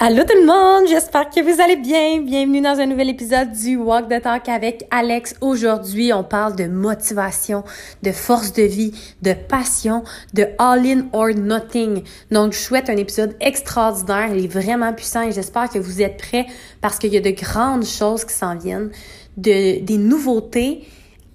Allô 0.00 0.24
tout 0.24 0.36
le 0.36 0.44
monde, 0.44 0.88
j'espère 0.88 1.30
que 1.30 1.40
vous 1.40 1.62
allez 1.62 1.76
bien. 1.76 2.20
Bienvenue 2.20 2.60
dans 2.60 2.80
un 2.80 2.86
nouvel 2.86 3.08
épisode 3.08 3.52
du 3.52 3.76
Walk 3.76 4.08
the 4.08 4.20
Talk 4.20 4.48
avec 4.48 4.84
Alex. 4.90 5.36
Aujourd'hui, 5.40 6.12
on 6.12 6.24
parle 6.24 6.56
de 6.56 6.64
motivation, 6.66 7.62
de 8.02 8.10
force 8.10 8.52
de 8.52 8.64
vie, 8.64 8.92
de 9.22 9.34
passion, 9.34 10.02
de 10.34 10.48
all 10.58 10.84
in 10.84 11.06
or 11.12 11.28
nothing. 11.28 12.02
Donc, 12.32 12.54
je 12.54 12.58
souhaite 12.58 12.90
un 12.90 12.96
épisode 12.96 13.36
extraordinaire, 13.40 14.34
il 14.34 14.44
est 14.44 14.48
vraiment 14.48 14.92
puissant 14.92 15.22
et 15.22 15.32
j'espère 15.32 15.70
que 15.70 15.78
vous 15.78 16.02
êtes 16.02 16.16
prêts 16.16 16.46
parce 16.80 16.98
qu'il 16.98 17.14
y 17.14 17.16
a 17.16 17.20
de 17.20 17.30
grandes 17.30 17.86
choses 17.86 18.24
qui 18.24 18.34
s'en 18.34 18.56
viennent, 18.56 18.90
de, 19.36 19.80
des 19.80 19.96
nouveautés 19.96 20.82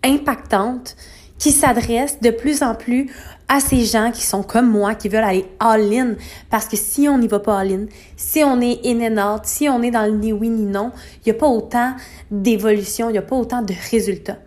impactantes 0.03 0.97
qui 1.37 1.51
s'adressent 1.51 2.19
de 2.19 2.29
plus 2.29 2.61
en 2.61 2.75
plus 2.75 3.09
à 3.49 3.59
ces 3.59 3.83
gens 3.83 4.11
qui 4.11 4.21
sont 4.21 4.43
comme 4.43 4.69
moi, 4.69 4.95
qui 4.95 5.09
veulent 5.09 5.23
aller 5.23 5.45
all-in. 5.59 6.13
Parce 6.49 6.67
que 6.67 6.77
si 6.77 7.09
on 7.09 7.17
n'y 7.17 7.27
va 7.27 7.39
pas 7.39 7.59
all-in, 7.59 7.87
si 8.15 8.43
on 8.43 8.61
est 8.61 8.79
in 8.85 9.01
and 9.01 9.35
out, 9.35 9.41
si 9.45 9.67
on 9.67 9.81
est 9.81 9.91
dans 9.91 10.05
le 10.05 10.17
ni 10.17 10.31
oui 10.31 10.49
ni 10.49 10.65
non, 10.65 10.91
il 11.17 11.31
n'y 11.31 11.37
a 11.37 11.39
pas 11.39 11.47
autant 11.47 11.95
d'évolution, 12.31 13.09
il 13.09 13.13
n'y 13.13 13.17
a 13.17 13.23
pas 13.23 13.35
autant 13.35 13.63
de 13.63 13.73
résultats. 13.91 14.37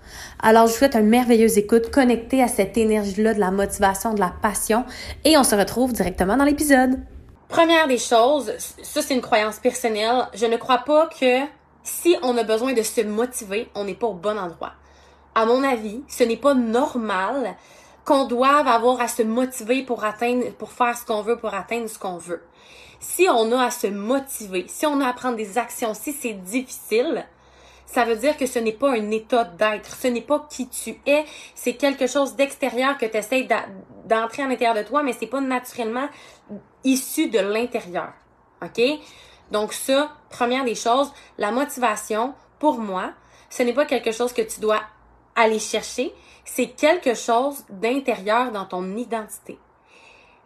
Alors, 0.41 0.67
je 0.67 0.73
vous 0.73 0.79
souhaite 0.79 0.95
une 0.95 1.09
merveilleuse 1.09 1.59
écoute 1.59 1.91
connectée 1.91 2.43
à 2.43 2.49
cette 2.49 2.79
énergie-là 2.79 3.35
de 3.35 3.41
la 3.41 3.51
motivation, 3.51 4.15
de 4.15 4.21
la 4.21 4.33
passion. 4.41 4.85
Et 5.25 5.37
on 5.37 5.45
se 5.45 5.55
retrouve 5.55 5.93
directement 5.93 6.37
dans 6.37 6.45
l'épisode. 6.45 7.01
Première 7.49 7.87
des 7.87 7.99
choses, 7.99 8.53
ça 8.83 9.03
c'est 9.03 9.15
une 9.15 9.21
croyance 9.21 9.59
personnelle. 9.59 10.27
Je 10.33 10.47
ne 10.47 10.57
crois 10.57 10.79
pas 10.79 11.09
que 11.09 11.41
si 11.83 12.17
on 12.23 12.37
a 12.39 12.45
besoin 12.45 12.73
de 12.73 12.83
se 12.83 13.03
motiver, 13.03 13.69
on 13.75 13.85
n'est 13.85 13.95
pas 13.95 14.07
au 14.07 14.15
bon 14.15 14.39
endroit. 14.39 14.73
À 15.35 15.45
mon 15.45 15.63
avis, 15.63 16.03
ce 16.09 16.25
n'est 16.25 16.37
pas 16.37 16.55
normal 16.55 17.57
qu'on 18.05 18.25
doive 18.25 18.67
avoir 18.67 19.01
à 19.01 19.09
se 19.09 19.23
motiver 19.23 19.83
pour 19.83 20.05
atteindre, 20.05 20.51
pour 20.53 20.73
faire 20.73 20.97
ce 20.97 21.05
qu'on 21.05 21.23
veut, 21.23 21.37
pour 21.37 21.55
atteindre 21.55 21.89
ce 21.89 21.99
qu'on 21.99 22.19
veut. 22.19 22.43
Si 23.01 23.29
on 23.29 23.53
a 23.53 23.65
à 23.65 23.71
se 23.71 23.87
motiver, 23.87 24.67
si 24.69 24.87
on 24.87 25.01
a 25.01 25.09
à 25.09 25.13
prendre 25.13 25.37
des 25.37 25.59
actions, 25.59 25.95
si 25.95 26.13
c'est 26.13 26.35
difficile, 26.35 27.27
ça 27.87 28.05
veut 28.05 28.17
dire 28.17 28.37
que 28.37 28.47
ce 28.47 28.59
n'est 28.59 28.73
pas 28.73 28.93
un 28.93 29.11
état 29.11 29.45
d'être, 29.45 29.95
ce 29.97 30.09
n'est 30.09 30.23
pas 30.23 30.47
qui 30.49 30.69
tu 30.69 30.99
es, 31.07 31.25
c'est 31.55 31.75
quelque 31.75 32.07
chose 32.07 32.37
d'extérieur 32.37 32.97
que 32.97 33.07
tu 33.07 33.49
d'entrer 34.07 34.43
à 34.43 34.49
l'intérieur 34.49 34.75
de 34.75 34.83
toi, 34.83 35.03
mais 35.03 35.13
c'est 35.13 35.27
pas 35.27 35.41
naturellement 35.41 36.09
issu 36.85 37.29
de 37.29 37.39
l'intérieur. 37.39 38.13
OK? 38.63 38.81
Donc 39.51 39.75
ça, 39.75 40.13
première 40.31 40.65
des 40.65 40.75
choses, 40.75 41.13
la 41.37 41.51
motivation, 41.51 42.35
pour 42.59 42.79
moi, 42.79 43.13
ce 43.51 43.63
n'est 43.63 43.75
pas 43.75 43.85
quelque 43.85 44.13
chose 44.13 44.33
que 44.33 44.43
tu 44.43 44.61
dois 44.61 44.81
aller 45.35 45.59
chercher, 45.59 46.13
c'est 46.45 46.69
quelque 46.69 47.15
chose 47.15 47.65
d'intérieur 47.71 48.53
dans 48.53 48.65
ton 48.65 48.97
identité. 48.97 49.59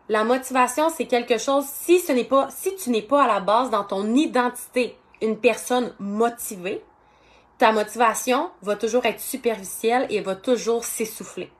La 0.08 0.22
motivation, 0.22 0.88
c'est 0.88 1.06
quelque 1.06 1.38
chose, 1.38 1.64
si 1.66 1.98
ce 1.98 2.12
n'est 2.12 2.24
pas, 2.24 2.48
si 2.50 2.74
tu 2.76 2.90
n'es 2.90 3.02
pas 3.02 3.24
à 3.24 3.26
la 3.26 3.40
base 3.40 3.70
dans 3.70 3.84
ton 3.84 4.14
identité 4.14 4.96
une 5.20 5.38
personne 5.38 5.92
motivée, 5.98 6.82
ta 7.58 7.72
motivation 7.72 8.50
va 8.62 8.76
toujours 8.76 9.04
être 9.06 9.20
superficielle 9.20 10.06
et 10.10 10.20
va 10.20 10.36
toujours 10.36 10.84
s'essouffler. 10.84 11.50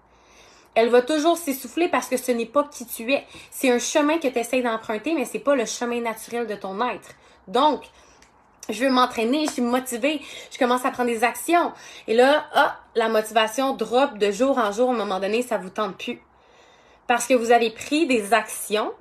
Elle 0.74 0.90
va 0.90 1.00
toujours 1.00 1.38
s'essouffler 1.38 1.88
parce 1.88 2.08
que 2.08 2.18
ce 2.18 2.32
n'est 2.32 2.46
pas 2.46 2.64
qui 2.64 2.86
tu 2.86 3.10
es. 3.10 3.24
C'est 3.50 3.70
un 3.70 3.78
chemin 3.78 4.18
que 4.18 4.28
tu 4.28 4.38
essaies 4.38 4.60
d'emprunter, 4.60 5.14
mais 5.14 5.24
c'est 5.24 5.38
pas 5.38 5.56
le 5.56 5.64
chemin 5.64 6.02
naturel 6.02 6.46
de 6.46 6.54
ton 6.54 6.78
être. 6.86 7.08
Donc, 7.48 7.82
je 8.68 8.84
veux 8.84 8.90
m'entraîner, 8.90 9.46
je 9.46 9.52
suis 9.52 9.62
motivée, 9.62 10.20
je 10.50 10.58
commence 10.58 10.84
à 10.84 10.90
prendre 10.90 11.10
des 11.10 11.24
actions. 11.24 11.72
Et 12.06 12.14
là, 12.14 12.46
ah, 12.54 12.78
la 12.94 13.08
motivation 13.08 13.74
drop 13.74 14.18
de 14.18 14.30
jour 14.30 14.58
en 14.58 14.72
jour, 14.72 14.90
à 14.90 14.94
un 14.94 14.96
moment 14.96 15.20
donné, 15.20 15.42
ça 15.42 15.58
vous 15.58 15.70
tente 15.70 15.96
plus. 15.96 16.20
Parce 17.06 17.26
que 17.26 17.34
vous 17.34 17.52
avez 17.52 17.70
pris 17.70 18.06
des 18.06 18.34
actions, 18.34 18.92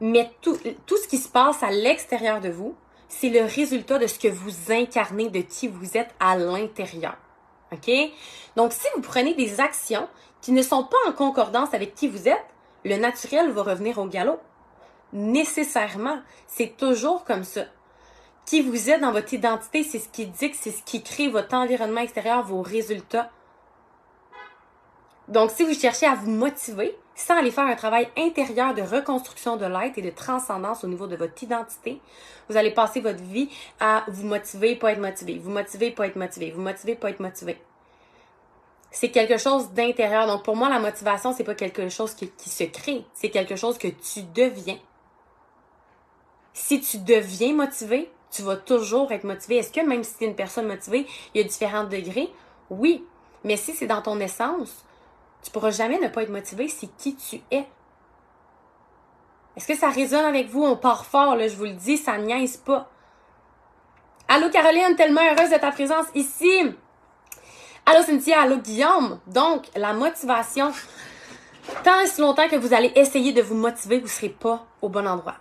mais 0.00 0.30
tout, 0.40 0.58
tout 0.86 0.96
ce 0.96 1.06
qui 1.06 1.18
se 1.18 1.28
passe 1.28 1.62
à 1.62 1.70
l'extérieur 1.70 2.40
de 2.40 2.48
vous, 2.48 2.74
c'est 3.08 3.28
le 3.28 3.44
résultat 3.44 3.98
de 3.98 4.06
ce 4.06 4.18
que 4.18 4.28
vous 4.28 4.72
incarnez, 4.72 5.28
de 5.28 5.40
qui 5.42 5.68
vous 5.68 5.96
êtes 5.96 6.12
à 6.18 6.36
l'intérieur. 6.36 7.16
OK? 7.72 7.90
Donc, 8.56 8.72
si 8.72 8.86
vous 8.96 9.02
prenez 9.02 9.34
des 9.34 9.60
actions 9.60 10.08
qui 10.40 10.52
ne 10.52 10.62
sont 10.62 10.84
pas 10.84 10.96
en 11.08 11.12
concordance 11.12 11.72
avec 11.74 11.94
qui 11.94 12.08
vous 12.08 12.28
êtes, 12.28 12.44
le 12.84 12.96
naturel 12.96 13.50
va 13.50 13.62
revenir 13.62 13.98
au 13.98 14.06
galop. 14.06 14.40
Nécessairement. 15.12 16.20
C'est 16.48 16.76
toujours 16.76 17.24
comme 17.24 17.44
ça 17.44 17.62
qui 18.44 18.62
vous 18.62 18.90
êtes 18.90 19.00
dans 19.00 19.12
votre 19.12 19.32
identité, 19.32 19.82
c'est 19.82 19.98
ce 19.98 20.08
qui 20.08 20.26
dit 20.26 20.52
c'est 20.54 20.70
ce 20.70 20.82
qui 20.82 21.02
crée 21.02 21.28
votre 21.28 21.54
environnement 21.54 22.00
extérieur, 22.00 22.42
vos 22.42 22.62
résultats. 22.62 23.30
Donc, 25.28 25.50
si 25.50 25.64
vous 25.64 25.74
cherchez 25.74 26.06
à 26.06 26.14
vous 26.14 26.30
motiver, 26.30 26.96
sans 27.14 27.38
aller 27.38 27.50
faire 27.50 27.66
un 27.66 27.76
travail 27.76 28.08
intérieur 28.16 28.74
de 28.74 28.82
reconstruction 28.82 29.56
de 29.56 29.66
l'être 29.66 29.96
et 29.98 30.02
de 30.02 30.10
transcendance 30.10 30.82
au 30.82 30.88
niveau 30.88 31.06
de 31.06 31.16
votre 31.16 31.40
identité, 31.42 32.00
vous 32.48 32.56
allez 32.56 32.72
passer 32.72 33.00
votre 33.00 33.22
vie 33.22 33.48
à 33.78 34.04
vous 34.08 34.26
motiver, 34.26 34.76
pas 34.76 34.92
être 34.92 35.00
motivé, 35.00 35.38
vous 35.38 35.50
motiver, 35.50 35.90
pas 35.90 36.06
être 36.06 36.16
motivé, 36.16 36.50
vous 36.50 36.60
motiver, 36.60 36.96
pas 36.96 37.10
être 37.10 37.20
motivé. 37.20 37.58
C'est 38.90 39.10
quelque 39.10 39.38
chose 39.38 39.70
d'intérieur. 39.70 40.26
Donc, 40.26 40.42
pour 40.42 40.56
moi, 40.56 40.68
la 40.68 40.80
motivation, 40.80 41.32
c'est 41.32 41.44
pas 41.44 41.54
quelque 41.54 41.88
chose 41.88 42.14
qui 42.14 42.48
se 42.50 42.64
crée, 42.64 43.04
c'est 43.14 43.30
quelque 43.30 43.56
chose 43.56 43.78
que 43.78 43.88
tu 43.88 44.22
deviens. 44.34 44.78
Si 46.52 46.80
tu 46.80 46.98
deviens 46.98 47.54
motivé, 47.54 48.10
tu 48.32 48.42
vas 48.42 48.56
toujours 48.56 49.12
être 49.12 49.24
motivé. 49.24 49.58
Est-ce 49.58 49.70
que 49.70 49.86
même 49.86 50.02
si 50.02 50.16
tu 50.16 50.24
es 50.24 50.26
une 50.26 50.34
personne 50.34 50.66
motivée, 50.66 51.06
il 51.34 51.40
y 51.40 51.44
a 51.44 51.46
différents 51.46 51.84
degrés? 51.84 52.32
Oui. 52.70 53.04
Mais 53.44 53.56
si 53.56 53.72
c'est 53.74 53.86
dans 53.86 54.02
ton 54.02 54.18
essence, 54.20 54.84
tu 55.42 55.50
pourras 55.50 55.70
jamais 55.70 55.98
ne 55.98 56.08
pas 56.08 56.22
être 56.22 56.30
motivé, 56.30 56.68
c'est 56.68 56.88
qui 56.96 57.14
tu 57.14 57.40
es. 57.50 57.66
Est-ce 59.56 59.66
que 59.66 59.76
ça 59.76 59.90
résonne 59.90 60.24
avec 60.24 60.48
vous? 60.48 60.62
On 60.62 60.76
part 60.76 61.04
fort, 61.04 61.38
je 61.38 61.54
vous 61.56 61.64
le 61.64 61.72
dis, 61.72 61.98
ça 61.98 62.16
niaise 62.16 62.56
pas. 62.56 62.88
Allô 64.28 64.48
Caroline, 64.48 64.96
tellement 64.96 65.20
heureuse 65.20 65.50
de 65.50 65.58
ta 65.58 65.70
présence 65.70 66.06
ici. 66.14 66.74
Allô 67.84 68.02
Cynthia, 68.02 68.40
allô 68.40 68.56
Guillaume. 68.56 69.20
Donc, 69.26 69.66
la 69.76 69.92
motivation, 69.92 70.72
tant 71.84 72.00
et 72.00 72.06
si 72.06 72.22
longtemps 72.22 72.48
que 72.48 72.56
vous 72.56 72.72
allez 72.72 72.92
essayer 72.94 73.32
de 73.32 73.42
vous 73.42 73.56
motiver, 73.56 73.98
vous 73.98 74.04
ne 74.04 74.08
serez 74.08 74.30
pas 74.30 74.64
au 74.80 74.88
bon 74.88 75.06
endroit 75.06 75.36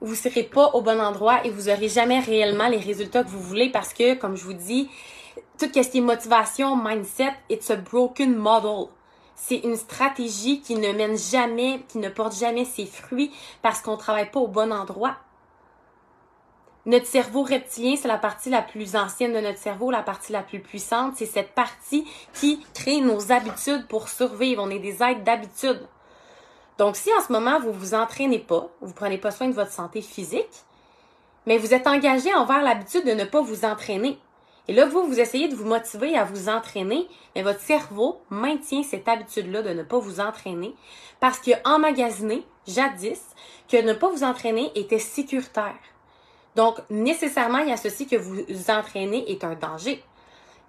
vous 0.00 0.14
serez 0.14 0.42
pas 0.42 0.70
au 0.74 0.82
bon 0.82 1.00
endroit 1.00 1.44
et 1.44 1.50
vous 1.50 1.68
n'aurez 1.68 1.88
jamais 1.88 2.20
réellement 2.20 2.68
les 2.68 2.78
résultats 2.78 3.24
que 3.24 3.28
vous 3.28 3.40
voulez 3.40 3.70
parce 3.70 3.94
que, 3.94 4.14
comme 4.14 4.36
je 4.36 4.44
vous 4.44 4.52
dis, 4.52 4.88
tout 5.58 5.66
ce 5.72 5.88
qui 5.88 5.98
est 5.98 6.02
motivation, 6.02 6.76
mindset, 6.76 7.32
it's 7.48 7.70
a 7.70 7.76
broken 7.76 8.34
model. 8.36 8.88
C'est 9.34 9.58
une 9.58 9.76
stratégie 9.76 10.60
qui 10.60 10.74
ne 10.76 10.92
mène 10.92 11.16
jamais, 11.16 11.80
qui 11.88 11.98
ne 11.98 12.08
porte 12.08 12.34
jamais 12.34 12.64
ses 12.64 12.86
fruits 12.86 13.32
parce 13.62 13.80
qu'on 13.80 13.92
ne 13.92 13.98
travaille 13.98 14.30
pas 14.30 14.40
au 14.40 14.48
bon 14.48 14.72
endroit. 14.72 15.16
Notre 16.86 17.06
cerveau 17.06 17.42
reptilien, 17.42 17.96
c'est 18.00 18.06
la 18.06 18.16
partie 18.16 18.48
la 18.48 18.62
plus 18.62 18.94
ancienne 18.94 19.32
de 19.32 19.40
notre 19.40 19.58
cerveau, 19.58 19.90
la 19.90 20.02
partie 20.02 20.30
la 20.30 20.42
plus 20.42 20.60
puissante. 20.60 21.14
C'est 21.16 21.26
cette 21.26 21.52
partie 21.52 22.06
qui 22.32 22.64
crée 22.74 23.00
nos 23.00 23.32
habitudes 23.32 23.88
pour 23.88 24.08
survivre. 24.08 24.62
On 24.62 24.70
est 24.70 24.78
des 24.78 25.02
êtres 25.02 25.24
d'habitude. 25.24 25.86
Donc, 26.78 26.96
si 26.96 27.10
en 27.14 27.22
ce 27.22 27.32
moment, 27.32 27.58
vous 27.58 27.72
vous 27.72 27.94
entraînez 27.94 28.38
pas, 28.38 28.68
vous 28.80 28.92
prenez 28.92 29.18
pas 29.18 29.30
soin 29.30 29.48
de 29.48 29.54
votre 29.54 29.72
santé 29.72 30.02
physique, 30.02 30.64
mais 31.46 31.58
vous 31.58 31.72
êtes 31.72 31.86
engagé 31.86 32.32
envers 32.34 32.62
l'habitude 32.62 33.06
de 33.06 33.12
ne 33.12 33.24
pas 33.24 33.40
vous 33.40 33.64
entraîner. 33.64 34.18
Et 34.68 34.74
là, 34.74 34.86
vous, 34.86 35.06
vous 35.06 35.20
essayez 35.20 35.48
de 35.48 35.54
vous 35.54 35.64
motiver 35.64 36.16
à 36.16 36.24
vous 36.24 36.48
entraîner, 36.48 37.06
mais 37.34 37.42
votre 37.42 37.60
cerveau 37.60 38.20
maintient 38.30 38.82
cette 38.82 39.08
habitude-là 39.08 39.62
de 39.62 39.70
ne 39.70 39.84
pas 39.84 39.98
vous 39.98 40.20
entraîner 40.20 40.74
parce 41.20 41.38
qu'il 41.38 41.54
a 41.54 41.60
emmagasiné, 41.64 42.44
jadis, 42.66 43.22
que 43.68 43.80
ne 43.80 43.92
pas 43.92 44.10
vous 44.10 44.24
entraîner 44.24 44.72
était 44.74 44.98
sécuritaire. 44.98 45.78
Donc, 46.56 46.78
nécessairement, 46.90 47.58
il 47.58 47.68
y 47.68 47.72
a 47.72 47.76
ceci 47.76 48.06
que 48.06 48.16
vous 48.16 48.42
vous 48.48 48.70
entraînez 48.70 49.30
est 49.30 49.44
un 49.44 49.54
danger. 49.54 50.02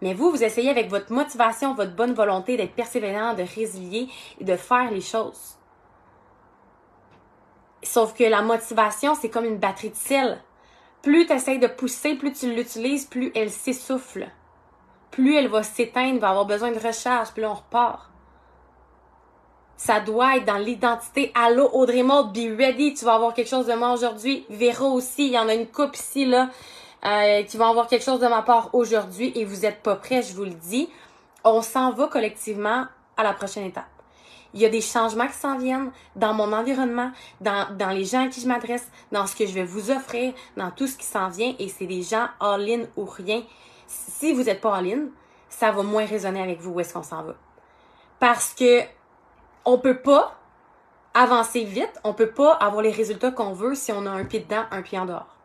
Mais 0.02 0.14
vous, 0.14 0.30
vous 0.30 0.44
essayez 0.44 0.70
avec 0.70 0.90
votre 0.90 1.12
motivation, 1.12 1.74
votre 1.74 1.96
bonne 1.96 2.14
volonté 2.14 2.56
d'être 2.56 2.76
persévérant, 2.76 3.34
de 3.34 3.44
résilier 3.44 4.08
et 4.40 4.44
de 4.44 4.56
faire 4.56 4.92
les 4.92 5.02
choses. 5.02 5.57
Sauf 7.84 8.14
que 8.14 8.24
la 8.24 8.42
motivation, 8.42 9.16
c'est 9.16 9.30
comme 9.30 9.46
une 9.46 9.58
batterie 9.58 9.90
de 9.90 9.96
sel. 9.96 10.42
Plus 11.02 11.26
tu 11.26 11.34
essaies 11.34 11.58
de 11.58 11.68
pousser, 11.68 12.16
plus 12.16 12.34
tu 12.34 12.54
l'utilises, 12.54 13.06
plus 13.06 13.32
elle 13.36 13.52
s'essouffle. 13.52 14.28
plus 15.12 15.36
elle 15.36 15.48
va 15.48 15.64
s'éteindre, 15.64 16.20
va 16.20 16.30
avoir 16.30 16.46
besoin 16.46 16.72
de 16.72 16.80
recharge, 16.80 17.32
puis 17.32 17.42
là, 17.42 17.52
on 17.52 17.56
repart. 17.56 18.12
Ça 19.78 20.00
doit 20.00 20.38
être 20.38 20.46
dans 20.46 20.58
l'identité. 20.58 21.32
Allô, 21.36 21.70
Audrey 21.74 22.04
Maud, 22.04 22.34
be 22.34 22.58
ready. 22.58 22.94
Tu 22.94 23.06
vas 23.06 23.14
avoir 23.14 23.34
quelque 23.34 23.50
chose 23.50 23.68
de 23.68 23.74
moi 23.74 23.94
aujourd'hui. 23.94 24.46
Véro 24.50 24.92
aussi. 24.92 25.28
Il 25.28 25.34
y 25.34 25.40
en 25.40 25.48
a 25.48 25.54
une 25.54 25.68
coupe 25.68 25.96
ici, 25.96 26.26
là, 26.26 26.50
euh, 27.06 27.44
qui 27.44 27.58
va 27.58 27.70
avoir 27.70 27.88
quelque 27.88 28.04
chose 28.04 28.20
de 28.20 28.28
ma 28.28 28.42
part 28.42 28.72
aujourd'hui 28.74 29.32
et 29.36 29.46
vous 29.46 29.66
êtes 29.66 29.84
pas 29.84 29.96
prêts, 29.96 30.24
je 30.24 30.34
vous 30.34 30.46
le 30.46 30.54
dis. 30.54 30.90
On 31.44 31.62
s'en 31.62 31.92
va 31.92 32.08
collectivement 32.08 32.86
à 33.16 33.24
la 33.24 33.34
prochaine 33.34 33.66
étape. 33.66 33.86
Il 34.58 34.62
y 34.62 34.66
a 34.66 34.70
des 34.70 34.82
changements 34.82 35.28
qui 35.28 35.36
s'en 35.36 35.60
viennent 35.60 35.92
dans 36.16 36.34
mon 36.34 36.52
environnement, 36.52 37.12
dans, 37.42 37.92
les 37.92 38.06
gens 38.06 38.26
à 38.26 38.28
qui 38.28 38.42
je 38.42 38.48
m'adresse, 38.48 38.88
dans 39.12 39.28
ce 39.28 39.36
que 39.36 39.46
je 39.46 39.54
vais 39.54 39.64
vous 39.64 39.92
offrir, 39.92 40.34
dans 40.56 40.72
tout 40.72 40.88
ce 40.88 40.98
qui 40.98 41.06
s'en 41.06 41.30
vient 41.30 41.54
et 41.60 41.70
c'est 41.70 41.86
des 41.86 42.02
gens 42.02 42.26
all-in 42.40 42.86
ou 42.96 43.06
rien. 43.06 43.44
Si 43.86 44.34
vous 44.34 44.42
n'êtes 44.42 44.60
pas 44.60 44.78
all-in, 44.78 45.10
ça 45.48 45.70
va 45.70 45.84
moins 45.84 46.08
résonner 46.08 46.42
avec 46.42 46.60
vous 46.60 46.72
où 46.72 46.80
est-ce 46.80 46.92
qu'on 46.92 47.04
s'en 47.04 47.22
va. 47.22 47.36
Parce 48.20 48.56
que 48.56 48.82
on 49.64 49.78
peut 49.78 50.00
pas 50.00 50.36
avancer 51.14 51.64
vite, 51.64 51.94
on 52.04 52.16
peut 52.16 52.32
pas 52.32 52.54
avoir 52.54 52.82
les 52.82 52.90
résultats 52.90 53.30
qu'on 53.30 53.54
veut 53.54 53.76
si 53.76 53.92
on 53.92 54.08
a 54.08 54.10
un 54.10 54.26
pied 54.26 54.40
dedans, 54.40 54.64
un 54.72 54.82
pied 54.82 54.98
en 54.98 55.06
dehors. 55.06 55.37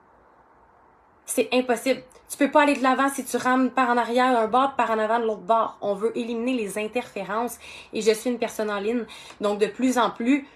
C'est 1.24 1.48
impossible. 1.52 2.02
Tu 2.28 2.36
peux 2.36 2.50
pas 2.50 2.62
aller 2.62 2.74
de 2.74 2.82
l'avant 2.82 3.08
si 3.08 3.24
tu 3.24 3.36
rames 3.36 3.70
par 3.70 3.90
en 3.90 3.96
arrière 3.96 4.38
un 4.38 4.46
bord, 4.46 4.74
par 4.74 4.90
en 4.90 4.98
avant 4.98 5.18
de 5.18 5.24
l'autre 5.24 5.42
bord. 5.42 5.76
On 5.80 5.94
veut 5.94 6.16
éliminer 6.16 6.54
les 6.54 6.78
interférences 6.78 7.58
et 7.92 8.00
je 8.00 8.10
suis 8.12 8.30
une 8.30 8.38
personne 8.38 8.70
en 8.70 8.78
ligne. 8.78 9.04
Donc, 9.40 9.58
de 9.58 9.66
plus 9.66 9.98
en 9.98 10.10
plus, 10.10 10.46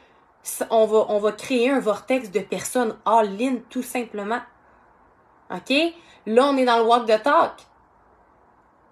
on 0.71 0.87
va, 0.87 1.07
on 1.09 1.19
va 1.19 1.33
créer 1.33 1.71
un 1.71 1.81
vortex 1.81 2.31
de 2.31 2.41
personnes 2.41 2.97
all-in, 3.05 3.57
tout 3.69 3.83
simplement. 3.83 4.41
OK? 5.51 5.75
Là, 6.27 6.47
on 6.47 6.57
est 6.57 6.65
dans 6.65 6.79
le 6.79 6.85
walk 6.85 7.07
de 7.07 7.17
talk. 7.17 7.53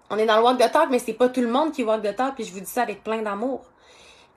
On 0.09 0.17
est 0.17 0.25
dans 0.25 0.37
le 0.37 0.43
walk 0.43 0.59
de 0.59 0.67
talk, 0.67 0.89
mais 0.91 0.99
c'est 0.99 1.13
pas 1.13 1.29
tout 1.29 1.41
le 1.41 1.49
monde 1.49 1.71
qui 1.71 1.83
walk 1.83 2.01
de 2.01 2.11
talk, 2.11 2.35
puis 2.35 2.43
je 2.43 2.53
vous 2.53 2.59
dis 2.59 2.65
ça 2.69 2.83
avec 2.83 3.03
plein 3.03 3.21
d'amour 3.21 3.65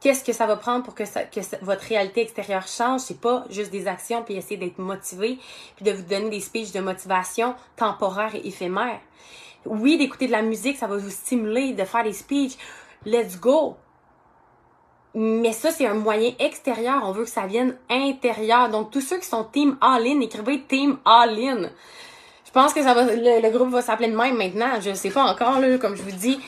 qu'est-ce 0.01 0.25
que 0.25 0.33
ça 0.33 0.47
va 0.47 0.57
prendre 0.57 0.85
pour 0.85 0.95
que, 0.95 1.05
ça, 1.05 1.23
que 1.23 1.41
votre 1.63 1.83
réalité 1.83 2.23
extérieure 2.23 2.67
change? 2.67 3.01
C'est 3.01 3.21
pas 3.21 3.45
juste 3.51 3.71
des 3.71 3.87
actions 3.87 4.23
puis 4.23 4.35
essayer 4.37 4.57
d'être 4.57 4.79
motivé 4.79 5.39
puis 5.77 5.85
de 5.85 5.93
vous 5.93 6.03
donner 6.03 6.31
des 6.31 6.41
speeches 6.41 6.73
de 6.73 6.81
motivation 6.81 7.55
temporaires 7.77 8.35
et 8.35 8.47
éphémères. 8.47 9.01
Oui, 9.65 9.99
d'écouter 9.99 10.27
de 10.27 10.33
la 10.33 10.43
musique, 10.43 10.77
ça 10.77 10.87
va 10.87 10.97
vous 10.97 11.11
stimuler, 11.11 11.73
de 11.73 11.85
faire 11.85 12.05
des 12.05 12.13
speeches. 12.13 12.57
Let's 13.05 13.39
go. 13.39 13.77
Mais 15.15 15.53
ça, 15.53 15.71
c'est 15.71 15.87
un 15.87 15.95
moyen 15.95 16.33
extérieur. 16.39 17.01
On 17.05 17.13
veut 17.13 17.25
que 17.25 17.31
ça 17.31 17.47
vienne 17.47 17.77
intérieur. 17.91 18.69
Donc, 18.69 18.91
tous 18.91 19.01
ceux 19.01 19.19
qui 19.19 19.27
sont 19.27 19.45
team 19.45 19.77
all-in, 19.81 20.21
écrivez 20.21 20.63
team 20.63 20.99
all-in. 21.05 21.71
Je 22.45 22.51
pense 22.53 22.73
que 22.73 22.83
ça 22.83 22.95
va, 22.95 23.05
le, 23.05 23.43
le 23.43 23.51
groupe 23.51 23.71
va 23.71 23.83
s'appeler 23.83 24.11
de 24.11 24.17
même 24.17 24.37
maintenant. 24.37 24.81
Je 24.81 24.95
sais 24.95 25.11
pas 25.11 25.25
encore, 25.25 25.61
là, 25.61 25.77
comme 25.79 25.97
je 25.97 26.03
vous 26.03 26.13
dis. 26.13 26.39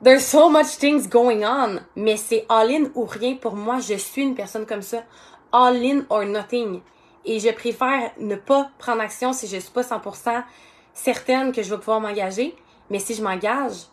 There's 0.00 0.24
so 0.24 0.48
much 0.48 0.78
things 0.78 1.08
going 1.08 1.44
on, 1.44 1.80
mais 1.96 2.16
c'est 2.16 2.46
all-in 2.48 2.84
ou 2.94 3.04
rien 3.04 3.34
pour 3.34 3.56
moi. 3.56 3.80
Je 3.80 3.94
suis 3.94 4.22
une 4.22 4.36
personne 4.36 4.64
comme 4.64 4.80
ça. 4.80 5.02
All-in 5.50 6.04
or 6.08 6.24
nothing. 6.24 6.82
Et 7.24 7.40
je 7.40 7.50
préfère 7.50 8.12
ne 8.20 8.36
pas 8.36 8.70
prendre 8.78 9.00
action 9.00 9.32
si 9.32 9.48
je 9.48 9.56
suis 9.56 9.72
pas 9.72 9.82
100% 9.82 10.44
certaine 10.94 11.50
que 11.50 11.64
je 11.64 11.70
vais 11.70 11.78
pouvoir 11.78 12.00
m'engager. 12.00 12.54
Mais 12.90 13.00
si 13.00 13.12
je 13.12 13.24
m'engage, 13.24 13.88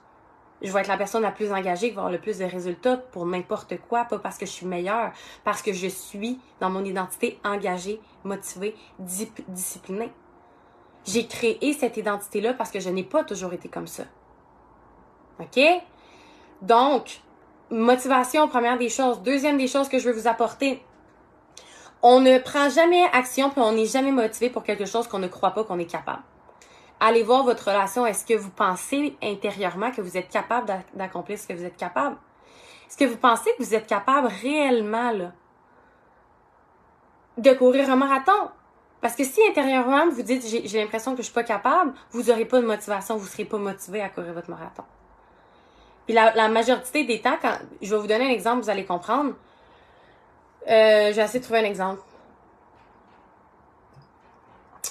je 0.62 0.72
vais 0.72 0.82
être 0.82 0.88
la 0.88 0.98
personne 0.98 1.24
la 1.24 1.32
plus 1.32 1.52
engagée 1.52 1.90
qui 1.90 1.96
va 1.96 2.02
avoir 2.02 2.12
le 2.12 2.22
plus 2.22 2.38
de 2.38 2.46
résultats 2.46 2.98
pour 2.98 3.26
n'importe 3.26 3.76
quoi, 3.90 4.06
pas 4.06 4.20
parce 4.20 4.38
que 4.38 4.46
je 4.46 4.52
suis 4.52 4.68
meilleure, 4.68 5.12
parce 5.44 5.64
que 5.64 5.74
je 5.74 5.88
suis 5.88 6.40
dans 6.60 6.70
mon 6.70 6.86
identité 6.86 7.40
engagée, 7.44 8.00
motivée, 8.24 8.76
disciplinée. 9.00 10.14
J'ai 11.04 11.26
créé 11.26 11.74
cette 11.74 11.98
identité-là 11.98 12.54
parce 12.54 12.70
que 12.70 12.80
je 12.80 12.90
n'ai 12.90 13.04
pas 13.04 13.24
toujours 13.24 13.54
été 13.54 13.70
comme 13.70 13.88
ça. 13.88 14.04
OK? 15.40 15.60
Donc, 16.62 17.22
motivation, 17.70 18.48
première 18.48 18.78
des 18.78 18.90
choses. 18.90 19.22
Deuxième 19.22 19.58
des 19.58 19.68
choses 19.68 19.90
que 19.90 20.00
je 20.00 20.10
veux 20.10 20.16
vous 20.16 20.28
apporter. 20.28 20.84
On 22.02 22.20
ne 22.20 22.38
prend 22.38 22.70
jamais 22.70 23.04
action 23.14 23.50
puis 23.50 23.62
on 23.62 23.72
n'est 23.72 23.86
jamais 23.86 24.12
motivé 24.12 24.50
pour 24.50 24.64
quelque 24.64 24.86
chose 24.86 25.08
qu'on 25.08 25.20
ne 25.20 25.28
croit 25.28 25.52
pas 25.52 25.64
qu'on 25.64 25.80
est 25.80 25.90
capable. 25.90 26.22
Allez 27.00 27.24
voir 27.24 27.44
votre 27.44 27.68
relation. 27.68 28.06
Est-ce 28.06 28.26
que 28.26 28.36
vous 28.36 28.52
pensez 28.52 29.18
intérieurement 29.22 29.92
que 29.92 30.02
vous 30.02 30.18
êtes 30.18 30.30
capable 30.30 30.72
d'accomplir 30.94 31.38
ce 31.38 31.48
que 31.48 31.54
vous 31.54 31.66
êtes 31.66 31.78
capable? 31.78 32.16
Est-ce 32.88 32.98
que 32.98 33.06
vous 33.06 33.18
pensez 33.18 33.50
que 33.58 33.64
vous 33.64 33.74
êtes 33.74 33.88
capable 33.88 34.28
réellement 34.28 35.32
de 37.38 37.54
courir 37.54 37.90
un 37.90 37.96
marathon? 37.96 38.50
Parce 39.02 39.16
que 39.16 39.24
si 39.24 39.42
intérieurement 39.50 40.10
vous 40.10 40.22
dites 40.22 40.46
j'ai 40.48 40.82
l'impression 40.82 41.12
que 41.12 41.18
je 41.18 41.24
suis 41.24 41.34
pas 41.34 41.44
capable, 41.44 41.94
vous 42.12 42.24
n'aurez 42.24 42.46
pas 42.46 42.62
de 42.62 42.66
motivation, 42.66 43.18
vous 43.18 43.28
serez 43.28 43.46
pas 43.46 43.58
motivé 43.58 44.02
à 44.02 44.10
courir 44.10 44.34
votre 44.34 44.50
marathon. 44.50 44.84
Puis 46.06 46.14
la, 46.14 46.48
majorité 46.50 47.04
des 47.04 47.20
temps, 47.20 47.38
quand 47.42 47.54
je 47.82 47.90
vais 47.94 48.00
vous 48.00 48.08
donner 48.08 48.26
un 48.26 48.34
exemple, 48.34 48.64
vous 48.64 48.70
allez 48.70 48.86
comprendre. 48.86 49.34
Euh, 50.68 51.10
je 51.10 51.16
vais 51.16 51.24
essayer 51.24 51.40
de 51.40 51.44
trouver 51.44 51.60
un 51.60 51.66
exemple. 51.66 52.02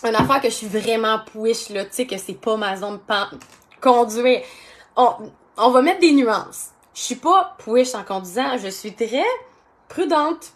Une 0.03 0.17
affaire 0.17 0.41
que 0.41 0.49
je 0.49 0.55
suis 0.55 0.67
vraiment 0.67 1.21
push, 1.21 1.71
là, 1.71 1.85
tu 1.85 1.93
sais, 1.93 2.07
que 2.07 2.19
c'est 2.19 2.35
pas 2.35 2.57
ma 2.57 2.77
zone 2.77 2.99
de 3.09 3.81
conduire. 3.81 4.43
On, 4.97 5.15
on 5.57 5.71
va 5.71 5.83
mettre 5.83 6.01
des 6.01 6.13
nuances. 6.13 6.71
Je 6.95 7.01
suis 7.01 7.15
pas 7.15 7.57
push 7.59 7.95
en 7.95 8.05
conduisant, 8.05 8.59
je 8.59 8.69
suis 8.69 8.95
très 8.95 9.25
prudente. 9.89 10.53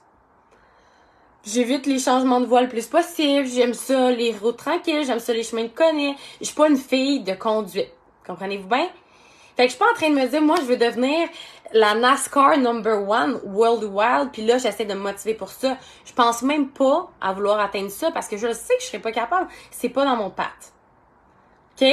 J'évite 1.44 1.87
les 1.87 1.99
changements 1.99 2.40
de 2.40 2.46
voie 2.46 2.62
le 2.62 2.69
plus 2.69 2.87
possible. 2.87 3.46
J'aime 3.46 3.72
ça, 3.72 4.10
les 4.10 4.32
routes 4.32 4.58
tranquilles. 4.58 5.05
J'aime 5.06 5.20
ça, 5.20 5.32
les 5.32 5.44
chemins 5.44 5.62
de 5.62 5.69
connais. 5.69 6.14
Je 6.40 6.46
suis 6.46 6.55
pas 6.55 6.69
une 6.69 6.76
fille 6.76 7.20
de 7.20 7.32
conduite. 7.32 7.93
Comprenez-vous 8.26 8.69
bien? 8.69 8.88
Fait 9.58 9.66
que 9.66 9.72
je 9.72 9.75
suis 9.75 9.84
pas 9.84 9.90
en 9.90 9.94
train 9.94 10.10
de 10.10 10.14
me 10.14 10.25
dire, 10.28 10.40
moi, 10.40 10.55
je 10.60 10.66
veux 10.66 10.76
devenir 10.76 11.28
la 11.72 11.96
NASCAR 11.96 12.58
number 12.58 13.02
one 13.08 13.40
worldwide, 13.44 14.31
puis 14.32 14.46
là, 14.46 14.56
j'essaie 14.56 14.84
de 14.84 14.94
me 14.94 15.00
motiver 15.00 15.34
pour 15.34 15.50
ça. 15.50 15.76
Je 16.05 16.12
pense 16.12 16.43
même 16.43 16.69
pas 16.69 17.10
à 17.20 17.32
vouloir 17.32 17.58
atteindre 17.58 17.90
ça 17.90 18.12
parce 18.12 18.28
que 18.28 18.37
je 18.37 18.52
sais 18.52 18.76
que 18.76 18.82
je 18.82 18.87
serais 18.87 19.00
pas 19.00 19.10
capable. 19.10 19.49
C'est 19.72 19.88
pas 19.88 20.05
dans 20.05 20.14
mon 20.14 20.31
patte. 20.31 20.72
OK? 21.75 21.88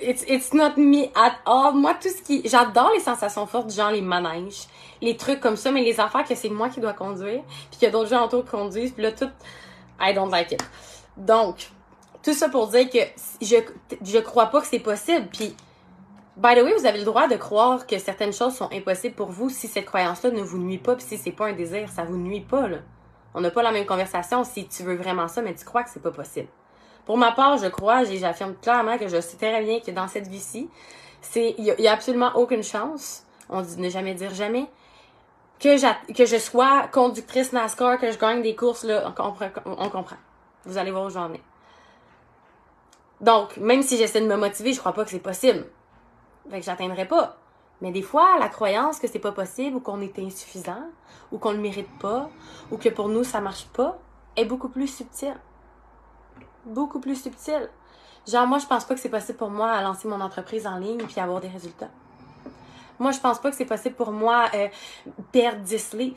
It's, 0.00 0.24
it's 0.26 0.52
not 0.52 0.72
me 0.76 1.04
at 1.14 1.36
all. 1.46 1.74
Moi, 1.74 1.94
tout 2.02 2.08
ce 2.08 2.20
qui... 2.20 2.42
J'adore 2.48 2.90
les 2.92 3.00
sensations 3.00 3.46
fortes, 3.46 3.70
genre 3.70 3.92
les 3.92 4.02
manèges, 4.02 4.66
les 5.00 5.16
trucs 5.16 5.38
comme 5.38 5.56
ça, 5.56 5.70
mais 5.70 5.84
les 5.84 6.00
affaires 6.00 6.24
que 6.24 6.34
c'est 6.34 6.48
moi 6.48 6.68
qui 6.68 6.80
dois 6.80 6.94
conduire, 6.94 7.44
puis 7.70 7.78
qu'il 7.78 7.82
y 7.84 7.86
a 7.86 7.90
d'autres 7.92 8.10
gens 8.10 8.24
autour 8.24 8.42
qui 8.42 8.50
conduisent, 8.50 8.90
puis 8.90 9.04
là, 9.04 9.12
tout... 9.12 9.30
I 10.00 10.12
don't 10.12 10.32
like 10.32 10.50
it. 10.50 10.64
Donc, 11.16 11.70
tout 12.24 12.32
ça 12.32 12.48
pour 12.48 12.66
dire 12.66 12.90
que 12.90 12.98
je, 13.40 13.54
je 14.02 14.18
crois 14.18 14.46
pas 14.46 14.60
que 14.60 14.66
c'est 14.66 14.80
possible, 14.80 15.28
puis 15.32 15.54
By 16.36 16.54
the 16.54 16.62
way, 16.62 16.72
vous 16.74 16.86
avez 16.86 16.98
le 16.98 17.04
droit 17.04 17.28
de 17.28 17.36
croire 17.36 17.86
que 17.86 17.98
certaines 17.98 18.32
choses 18.32 18.54
sont 18.54 18.70
impossibles 18.72 19.14
pour 19.14 19.30
vous 19.30 19.50
si 19.50 19.68
cette 19.68 19.84
croyance-là 19.84 20.30
ne 20.30 20.40
vous 20.40 20.58
nuit 20.58 20.78
pas, 20.78 20.96
puis 20.96 21.04
si 21.04 21.18
c'est 21.18 21.32
pas 21.32 21.48
un 21.48 21.52
désir, 21.52 21.90
ça 21.90 22.04
vous 22.04 22.16
nuit 22.16 22.40
pas, 22.40 22.68
là. 22.68 22.78
On 23.34 23.40
n'a 23.40 23.50
pas 23.50 23.62
la 23.62 23.72
même 23.72 23.86
conversation 23.86 24.44
si 24.44 24.66
tu 24.66 24.82
veux 24.82 24.96
vraiment 24.96 25.28
ça, 25.28 25.42
mais 25.42 25.54
tu 25.54 25.64
crois 25.64 25.82
que 25.82 25.90
c'est 25.90 26.02
pas 26.02 26.10
possible. 26.10 26.48
Pour 27.04 27.18
ma 27.18 27.32
part, 27.32 27.58
je 27.58 27.66
crois, 27.66 28.04
j'affirme 28.04 28.54
clairement 28.62 28.96
que 28.96 29.08
je 29.08 29.20
sais 29.20 29.36
très 29.36 29.62
bien 29.62 29.80
que 29.80 29.90
dans 29.90 30.08
cette 30.08 30.28
vie-ci, 30.28 30.70
c'est, 31.20 31.54
il 31.58 31.64
y, 31.64 31.88
a 31.88 31.92
absolument 31.92 32.32
aucune 32.34 32.62
chance, 32.62 33.24
on 33.48 33.60
dit 33.60 33.78
ne 33.78 33.88
jamais 33.90 34.14
dire 34.14 34.34
jamais, 34.34 34.66
que, 35.60 36.12
que 36.12 36.24
je 36.24 36.36
sois 36.36 36.88
conductrice 36.88 37.52
NASCAR, 37.52 37.98
que 37.98 38.10
je 38.10 38.18
gagne 38.18 38.42
des 38.42 38.56
courses, 38.56 38.84
là, 38.84 39.04
on 39.06 39.90
comprend. 39.90 40.16
Vous 40.64 40.78
allez 40.78 40.90
voir 40.90 41.04
où 41.04 41.10
j'en 41.10 41.32
ai. 41.32 41.40
Donc, 43.20 43.56
même 43.58 43.82
si 43.82 43.96
j'essaie 43.98 44.20
de 44.20 44.26
me 44.26 44.36
motiver, 44.36 44.72
je 44.72 44.80
crois 44.80 44.92
pas 44.92 45.04
que 45.04 45.10
c'est 45.10 45.20
possible. 45.20 45.66
Que 46.50 46.60
j'atteindrai 46.60 47.06
pas. 47.06 47.36
Mais 47.80 47.90
des 47.90 48.02
fois, 48.02 48.38
la 48.38 48.48
croyance 48.48 48.98
que 48.98 49.08
c'est 49.08 49.18
pas 49.18 49.32
possible 49.32 49.76
ou 49.76 49.80
qu'on 49.80 50.00
est 50.00 50.18
insuffisant 50.18 50.84
ou 51.32 51.38
qu'on 51.38 51.52
le 51.52 51.58
mérite 51.58 51.90
pas 51.98 52.30
ou 52.70 52.76
que 52.76 52.88
pour 52.88 53.08
nous 53.08 53.24
ça 53.24 53.40
marche 53.40 53.66
pas 53.66 53.98
est 54.36 54.44
beaucoup 54.44 54.68
plus 54.68 54.86
subtile. 54.86 55.36
Beaucoup 56.64 57.00
plus 57.00 57.16
subtile. 57.16 57.68
Genre, 58.26 58.46
moi, 58.46 58.58
je 58.58 58.66
pense 58.66 58.84
pas 58.84 58.94
que 58.94 59.00
c'est 59.00 59.08
possible 59.08 59.36
pour 59.36 59.50
moi 59.50 59.70
à 59.72 59.82
lancer 59.82 60.06
mon 60.06 60.20
entreprise 60.20 60.66
en 60.66 60.76
ligne 60.76 61.02
puis 61.04 61.20
avoir 61.20 61.40
des 61.40 61.48
résultats. 61.48 61.90
Moi, 63.00 63.10
je 63.10 63.18
pense 63.18 63.40
pas 63.40 63.50
que 63.50 63.56
c'est 63.56 63.64
possible 63.64 63.96
pour 63.96 64.12
moi 64.12 64.46
euh, 64.54 64.68
perdre 65.32 65.60
10 65.62 65.94
livres. 65.94 66.16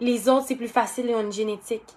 Les 0.00 0.28
autres, 0.28 0.46
c'est 0.46 0.54
plus 0.54 0.68
facile 0.68 1.10
et 1.10 1.14
ont 1.16 1.20
une 1.20 1.32
génétique. 1.32 1.96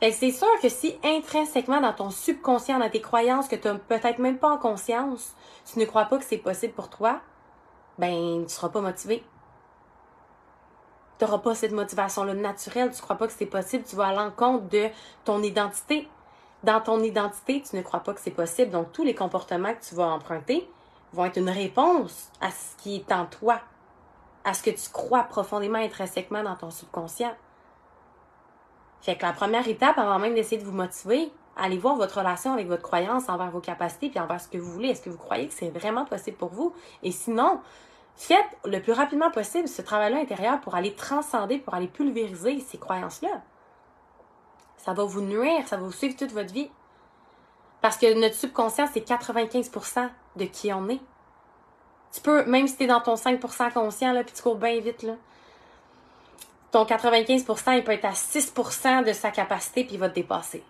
Fait 0.00 0.12
que 0.12 0.16
c'est 0.16 0.30
sûr 0.30 0.48
que 0.62 0.70
si 0.70 0.98
intrinsèquement 1.04 1.82
dans 1.82 1.92
ton 1.92 2.08
subconscient, 2.08 2.78
dans 2.78 2.88
tes 2.88 3.02
croyances 3.02 3.48
que 3.48 3.56
tu 3.56 3.68
n'as 3.68 3.74
peut-être 3.74 4.18
même 4.18 4.38
pas 4.38 4.48
en 4.48 4.56
conscience, 4.56 5.34
tu 5.70 5.78
ne 5.78 5.84
crois 5.84 6.06
pas 6.06 6.16
que 6.16 6.24
c'est 6.24 6.38
possible 6.38 6.72
pour 6.72 6.88
toi, 6.88 7.20
ben 7.98 8.46
tu 8.46 8.54
seras 8.54 8.70
pas 8.70 8.80
motivé. 8.80 9.22
Tu 11.18 11.24
n'auras 11.26 11.38
pas 11.38 11.54
cette 11.54 11.72
motivation-là 11.72 12.32
naturelle, 12.32 12.90
tu 12.94 13.02
crois 13.02 13.16
pas 13.16 13.26
que 13.26 13.34
c'est 13.34 13.44
possible, 13.44 13.84
tu 13.84 13.94
vas 13.94 14.06
à 14.06 14.14
l'encontre 14.14 14.70
de 14.70 14.88
ton 15.26 15.42
identité. 15.42 16.08
Dans 16.64 16.80
ton 16.80 17.02
identité, 17.02 17.62
tu 17.62 17.76
ne 17.76 17.82
crois 17.82 18.00
pas 18.00 18.14
que 18.14 18.20
c'est 18.20 18.30
possible, 18.30 18.70
donc 18.70 18.92
tous 18.92 19.04
les 19.04 19.14
comportements 19.14 19.74
que 19.74 19.84
tu 19.86 19.94
vas 19.94 20.06
emprunter 20.06 20.66
vont 21.12 21.26
être 21.26 21.36
une 21.36 21.50
réponse 21.50 22.30
à 22.40 22.50
ce 22.50 22.82
qui 22.82 22.96
est 22.96 23.12
en 23.12 23.26
toi, 23.26 23.60
à 24.44 24.54
ce 24.54 24.62
que 24.62 24.70
tu 24.70 24.88
crois 24.90 25.24
profondément 25.24 25.78
intrinsèquement 25.78 26.42
dans 26.42 26.56
ton 26.56 26.70
subconscient. 26.70 27.34
Fait 29.00 29.16
que 29.16 29.22
la 29.22 29.32
première 29.32 29.66
étape, 29.66 29.98
avant 29.98 30.18
même 30.18 30.34
d'essayer 30.34 30.60
de 30.60 30.66
vous 30.66 30.72
motiver, 30.76 31.30
Allez 31.62 31.76
voir 31.76 31.96
votre 31.96 32.18
relation 32.18 32.54
avec 32.54 32.68
votre 32.68 32.82
croyance 32.82 33.28
envers 33.28 33.50
vos 33.50 33.60
capacités 33.60 34.08
puis 34.08 34.18
envers 34.18 34.40
ce 34.40 34.48
que 34.48 34.56
vous 34.56 34.72
voulez. 34.72 34.88
Est-ce 34.88 35.02
que 35.02 35.10
vous 35.10 35.18
croyez 35.18 35.46
que 35.46 35.52
c'est 35.52 35.68
vraiment 35.68 36.06
possible 36.06 36.38
pour 36.38 36.48
vous? 36.48 36.72
Et 37.02 37.12
sinon, 37.12 37.60
faites 38.16 38.46
le 38.64 38.80
plus 38.80 38.92
rapidement 38.92 39.30
possible 39.30 39.68
ce 39.68 39.82
travail-là 39.82 40.20
intérieur 40.20 40.60
pour 40.60 40.74
aller 40.74 40.94
transcender, 40.94 41.58
pour 41.58 41.74
aller 41.74 41.88
pulvériser 41.88 42.60
ces 42.60 42.78
croyances-là. 42.78 43.42
Ça 44.78 44.94
va 44.94 45.04
vous 45.04 45.20
nuire, 45.20 45.68
ça 45.68 45.76
va 45.76 45.82
vous 45.82 45.92
suivre 45.92 46.16
toute 46.16 46.32
votre 46.32 46.52
vie. 46.52 46.70
Parce 47.82 47.98
que 47.98 48.18
notre 48.18 48.36
subconscient, 48.36 48.86
c'est 48.92 49.06
95% 49.06 50.08
de 50.36 50.44
qui 50.44 50.72
on 50.72 50.88
est. 50.88 51.00
Tu 52.12 52.22
peux, 52.22 52.44
même 52.46 52.68
si 52.68 52.76
tu 52.76 52.84
es 52.84 52.86
dans 52.86 53.00
ton 53.00 53.16
5% 53.16 53.72
conscient, 53.72 54.12
là, 54.12 54.24
puis 54.24 54.34
tu 54.34 54.42
cours 54.42 54.56
bien 54.56 54.80
vite, 54.80 55.02
là, 55.02 55.14
ton 56.70 56.84
95%, 56.84 57.76
il 57.76 57.84
peut 57.84 57.92
être 57.92 58.04
à 58.04 58.12
6% 58.12 59.04
de 59.04 59.12
sa 59.12 59.30
capacité, 59.30 59.84
puis 59.84 59.94
il 59.94 60.00
va 60.00 60.08
te 60.08 60.14
dépasser. 60.14 60.62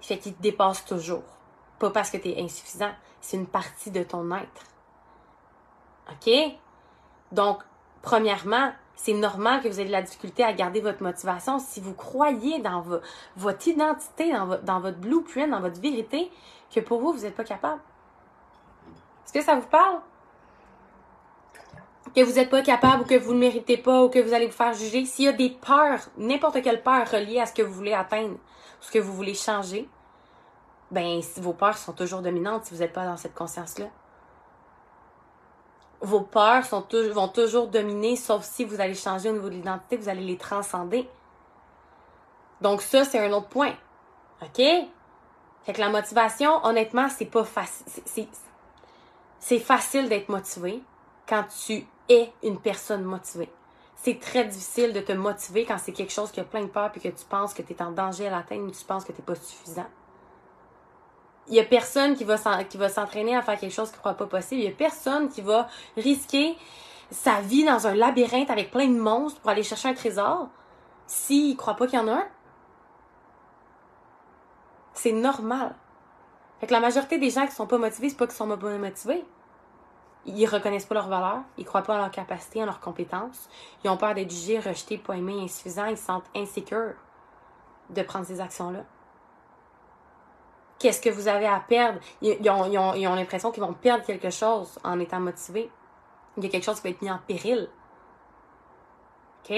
Fait 0.00 0.18
qu'il 0.18 0.34
te 0.34 0.42
dépasse 0.42 0.84
toujours. 0.84 1.24
Pas 1.78 1.90
parce 1.90 2.10
que 2.10 2.16
tu 2.16 2.28
es 2.28 2.40
insuffisant, 2.40 2.92
c'est 3.20 3.36
une 3.36 3.46
partie 3.46 3.90
de 3.90 4.02
ton 4.02 4.30
être. 4.32 4.62
OK? 6.10 6.30
Donc, 7.32 7.62
premièrement, 8.02 8.72
c'est 8.94 9.14
normal 9.14 9.62
que 9.62 9.68
vous 9.68 9.80
ayez 9.80 9.88
de 9.88 9.92
la 9.92 10.02
difficulté 10.02 10.44
à 10.44 10.52
garder 10.52 10.80
votre 10.80 11.02
motivation 11.02 11.58
si 11.58 11.80
vous 11.80 11.94
croyez 11.94 12.60
dans 12.60 12.84
votre 13.36 13.68
identité, 13.68 14.32
dans, 14.32 14.58
dans 14.62 14.80
votre 14.80 14.98
blueprint, 14.98 15.50
dans 15.50 15.60
votre 15.60 15.80
vérité, 15.80 16.30
que 16.72 16.80
pour 16.80 17.00
vous, 17.00 17.12
vous 17.12 17.22
n'êtes 17.22 17.34
pas 17.34 17.44
capable. 17.44 17.80
Est-ce 19.24 19.32
que 19.32 19.42
ça 19.42 19.56
vous 19.56 19.66
parle? 19.66 20.00
Que 22.14 22.22
vous 22.22 22.34
n'êtes 22.34 22.50
pas 22.50 22.62
capable 22.62 23.02
ou 23.02 23.06
que 23.06 23.18
vous 23.18 23.34
ne 23.34 23.40
méritez 23.40 23.76
pas 23.76 24.04
ou 24.04 24.08
que 24.08 24.20
vous 24.20 24.32
allez 24.32 24.46
vous 24.46 24.52
faire 24.52 24.72
juger. 24.72 25.04
S'il 25.04 25.24
y 25.24 25.28
a 25.28 25.32
des 25.32 25.50
peurs, 25.50 26.00
n'importe 26.16 26.62
quelle 26.62 26.82
peur 26.82 27.10
reliée 27.10 27.40
à 27.40 27.46
ce 27.46 27.52
que 27.52 27.62
vous 27.62 27.74
voulez 27.74 27.92
atteindre, 27.92 28.36
ce 28.80 28.92
que 28.92 28.98
vous 28.98 29.12
voulez 29.12 29.34
changer, 29.34 29.88
ben 30.90 31.20
vos 31.38 31.52
peurs 31.52 31.76
sont 31.76 31.92
toujours 31.92 32.22
dominantes 32.22 32.66
si 32.66 32.74
vous 32.74 32.80
n'êtes 32.80 32.92
pas 32.92 33.04
dans 33.04 33.16
cette 33.16 33.34
conscience-là 33.34 33.86
vos 36.04 36.20
peurs 36.20 36.62
vont 36.64 37.28
toujours 37.28 37.68
dominer, 37.68 38.16
sauf 38.16 38.44
si 38.44 38.64
vous 38.64 38.80
allez 38.80 38.94
changer 38.94 39.30
au 39.30 39.32
niveau 39.32 39.48
de 39.48 39.54
l'identité, 39.54 39.96
vous 39.96 40.08
allez 40.08 40.24
les 40.24 40.36
transcender. 40.36 41.08
Donc 42.60 42.82
ça, 42.82 43.04
c'est 43.04 43.18
un 43.18 43.32
autre 43.32 43.48
point. 43.48 43.72
OK? 44.42 44.56
Fait 44.56 45.72
que 45.72 45.80
la 45.80 45.88
motivation, 45.88 46.64
honnêtement, 46.64 47.08
c'est 47.08 47.24
pas 47.24 47.44
facile. 47.44 48.28
C'est 49.38 49.58
facile 49.58 50.08
d'être 50.08 50.28
motivé 50.28 50.82
quand 51.28 51.44
tu 51.64 51.86
es 52.08 52.32
une 52.42 52.58
personne 52.58 53.02
motivée. 53.02 53.50
C'est 53.96 54.20
très 54.20 54.44
difficile 54.44 54.92
de 54.92 55.00
te 55.00 55.12
motiver 55.12 55.64
quand 55.64 55.78
c'est 55.78 55.92
quelque 55.92 56.12
chose 56.12 56.30
qui 56.30 56.40
a 56.40 56.44
plein 56.44 56.62
de 56.62 56.68
peur 56.68 56.90
et 56.94 57.00
que 57.00 57.08
tu 57.08 57.24
penses 57.28 57.54
que 57.54 57.62
tu 57.62 57.72
es 57.72 57.82
en 57.82 57.92
danger 57.92 58.26
à 58.26 58.30
l'atteindre 58.30 58.66
ou 58.66 58.70
tu 58.70 58.84
penses 58.84 59.04
que 59.04 59.12
tu 59.12 59.20
n'es 59.20 59.24
pas 59.24 59.34
suffisant 59.34 59.86
il 61.48 61.54
y 61.54 61.60
a 61.60 61.64
personne 61.64 62.16
qui 62.16 62.24
va 62.24 62.38
s'entraîner 62.88 63.36
à 63.36 63.42
faire 63.42 63.58
quelque 63.58 63.72
chose 63.72 63.90
qu'il 63.90 63.98
croit 63.98 64.14
pas 64.14 64.26
possible. 64.26 64.62
Il 64.62 64.64
y 64.64 64.72
a 64.72 64.76
personne 64.76 65.28
qui 65.28 65.40
va 65.40 65.68
risquer 65.96 66.56
sa 67.10 67.40
vie 67.40 67.64
dans 67.64 67.86
un 67.86 67.94
labyrinthe 67.94 68.50
avec 68.50 68.70
plein 68.70 68.88
de 68.88 68.98
monstres 68.98 69.40
pour 69.40 69.50
aller 69.50 69.62
chercher 69.62 69.88
un 69.88 69.94
trésor 69.94 70.48
s'il 71.06 71.56
croit 71.56 71.74
pas 71.74 71.86
qu'il 71.86 71.98
y 71.98 72.02
en 72.02 72.08
a 72.08 72.12
un. 72.12 72.28
C'est 74.94 75.12
normal. 75.12 75.74
Fait 76.60 76.66
que 76.66 76.72
la 76.72 76.80
majorité 76.80 77.18
des 77.18 77.30
gens 77.30 77.46
qui 77.46 77.52
sont 77.52 77.66
pas 77.66 77.78
motivés, 77.78 78.08
c'est 78.08 78.16
pas 78.16 78.26
qu'ils 78.26 78.36
sont 78.36 78.48
pas 78.48 78.78
motivés. 78.78 79.24
Ils 80.26 80.46
reconnaissent 80.46 80.86
pas 80.86 80.94
leur 80.94 81.08
valeur, 81.08 81.42
ils 81.58 81.64
croient 81.64 81.82
pas 81.82 81.94
en 81.94 81.98
leur 81.98 82.10
capacité, 82.10 82.62
en 82.62 82.66
leurs 82.66 82.80
compétences. 82.80 83.48
Ils 83.84 83.90
ont 83.90 83.96
peur 83.96 84.14
d'être 84.14 84.30
jugés, 84.30 84.58
rejetés, 84.58 84.98
pas 84.98 85.16
aimés, 85.16 85.42
insuffisants, 85.42 85.86
ils 85.86 85.98
se 85.98 86.04
sentent 86.04 86.30
insécures 86.34 86.94
de 87.90 88.02
prendre 88.02 88.24
ces 88.24 88.40
actions-là 88.40 88.84
qu'est-ce 90.84 91.00
que 91.00 91.08
vous 91.08 91.28
avez 91.28 91.46
à 91.46 91.60
perdre? 91.60 91.98
Ils, 92.20 92.50
ont, 92.50 93.14
l'impression 93.14 93.50
qu'ils 93.50 93.62
vont 93.62 93.72
perdre 93.72 94.04
quelque 94.04 94.28
chose 94.28 94.78
en 94.84 95.00
étant 95.00 95.18
motivés. 95.18 95.70
Il 96.36 96.44
y 96.44 96.46
a 96.46 96.50
quelque 96.50 96.64
chose 96.64 96.76
qui 96.76 96.82
va 96.82 96.90
être 96.90 97.00
mis 97.00 97.10
en 97.10 97.18
péril. 97.26 97.70
OK? 99.42 99.56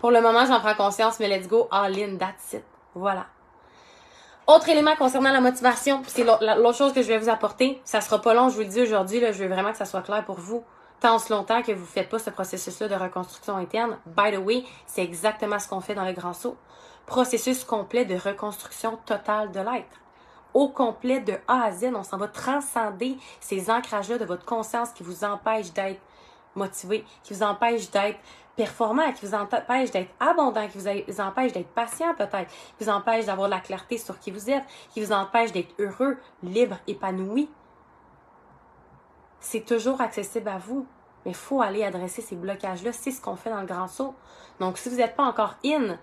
Pour 0.00 0.10
le 0.10 0.20
moment, 0.20 0.44
j'en 0.44 0.60
prends 0.60 0.74
conscience, 0.74 1.18
mais 1.18 1.28
let's 1.28 1.48
go 1.48 1.66
all 1.70 1.98
in, 1.98 2.18
that's 2.18 2.52
it. 2.52 2.64
Voilà. 2.94 3.26
Autre 4.48 4.70
élément 4.70 4.96
concernant 4.96 5.30
la 5.30 5.42
motivation, 5.42 6.02
c'est 6.06 6.24
l'autre 6.24 6.74
chose 6.74 6.94
que 6.94 7.02
je 7.02 7.08
vais 7.08 7.18
vous 7.18 7.28
apporter. 7.28 7.82
Ça 7.84 8.00
sera 8.00 8.18
pas 8.18 8.32
long, 8.32 8.48
je 8.48 8.54
vous 8.54 8.62
le 8.62 8.66
dis 8.66 8.80
aujourd'hui, 8.80 9.20
je 9.20 9.44
veux 9.44 9.46
vraiment 9.46 9.72
que 9.72 9.76
ça 9.76 9.84
soit 9.84 10.00
clair 10.00 10.24
pour 10.24 10.40
vous. 10.40 10.64
Tant 11.00 11.18
ce 11.18 11.30
longtemps 11.30 11.60
que 11.60 11.72
vous 11.72 11.82
ne 11.82 11.86
faites 11.86 12.08
pas 12.08 12.18
ce 12.18 12.30
processus-là 12.30 12.88
de 12.88 12.94
reconstruction 12.94 13.56
interne, 13.58 13.98
by 14.06 14.32
the 14.32 14.38
way, 14.38 14.64
c'est 14.86 15.02
exactement 15.02 15.58
ce 15.58 15.68
qu'on 15.68 15.82
fait 15.82 15.94
dans 15.94 16.06
le 16.06 16.14
grand 16.14 16.32
saut 16.32 16.56
processus 17.04 17.64
complet 17.64 18.04
de 18.06 18.16
reconstruction 18.16 18.98
totale 19.04 19.50
de 19.50 19.60
l'être. 19.60 20.00
Au 20.54 20.68
complet 20.68 21.20
de 21.20 21.34
A 21.46 21.64
à 21.64 21.72
Z, 21.72 21.92
on 21.94 22.02
s'en 22.02 22.16
va 22.16 22.28
transcender 22.28 23.16
ces 23.40 23.70
ancrages-là 23.70 24.18
de 24.18 24.24
votre 24.24 24.44
conscience 24.44 24.92
qui 24.92 25.02
vous 25.02 25.24
empêchent 25.24 25.72
d'être 25.72 26.00
motivé, 26.58 27.04
qui 27.22 27.34
vous 27.34 27.42
empêchent 27.42 27.90
d'être 27.90 28.18
performant, 28.56 29.12
qui 29.12 29.24
vous 29.24 29.34
empêchent 29.34 29.92
d'être 29.92 30.10
abondant, 30.20 30.66
qui 30.68 30.78
vous 30.78 31.20
empêchent 31.20 31.52
d'être 31.52 31.68
patient 31.68 32.14
peut-être, 32.14 32.50
qui 32.76 32.84
vous 32.84 32.90
empêchent 32.90 33.26
d'avoir 33.26 33.48
la 33.48 33.60
clarté 33.60 33.98
sur 33.98 34.18
qui 34.18 34.30
vous 34.30 34.50
êtes, 34.50 34.64
qui 34.90 35.02
vous 35.02 35.12
empêchent 35.12 35.52
d'être 35.52 35.74
heureux, 35.78 36.18
libre, 36.42 36.76
épanoui. 36.86 37.48
C'est 39.40 39.64
toujours 39.64 40.00
accessible 40.00 40.48
à 40.48 40.58
vous, 40.58 40.86
mais 41.24 41.30
il 41.30 41.36
faut 41.36 41.62
aller 41.62 41.84
adresser 41.84 42.20
ces 42.20 42.34
blocages-là. 42.34 42.92
C'est 42.92 43.12
ce 43.12 43.20
qu'on 43.20 43.36
fait 43.36 43.50
dans 43.50 43.60
le 43.60 43.66
grand 43.66 43.86
saut. 43.86 44.14
Donc, 44.58 44.76
si 44.76 44.88
vous 44.88 44.96
n'êtes 44.96 45.14
pas 45.14 45.24
encore 45.24 45.54
in 45.64 45.96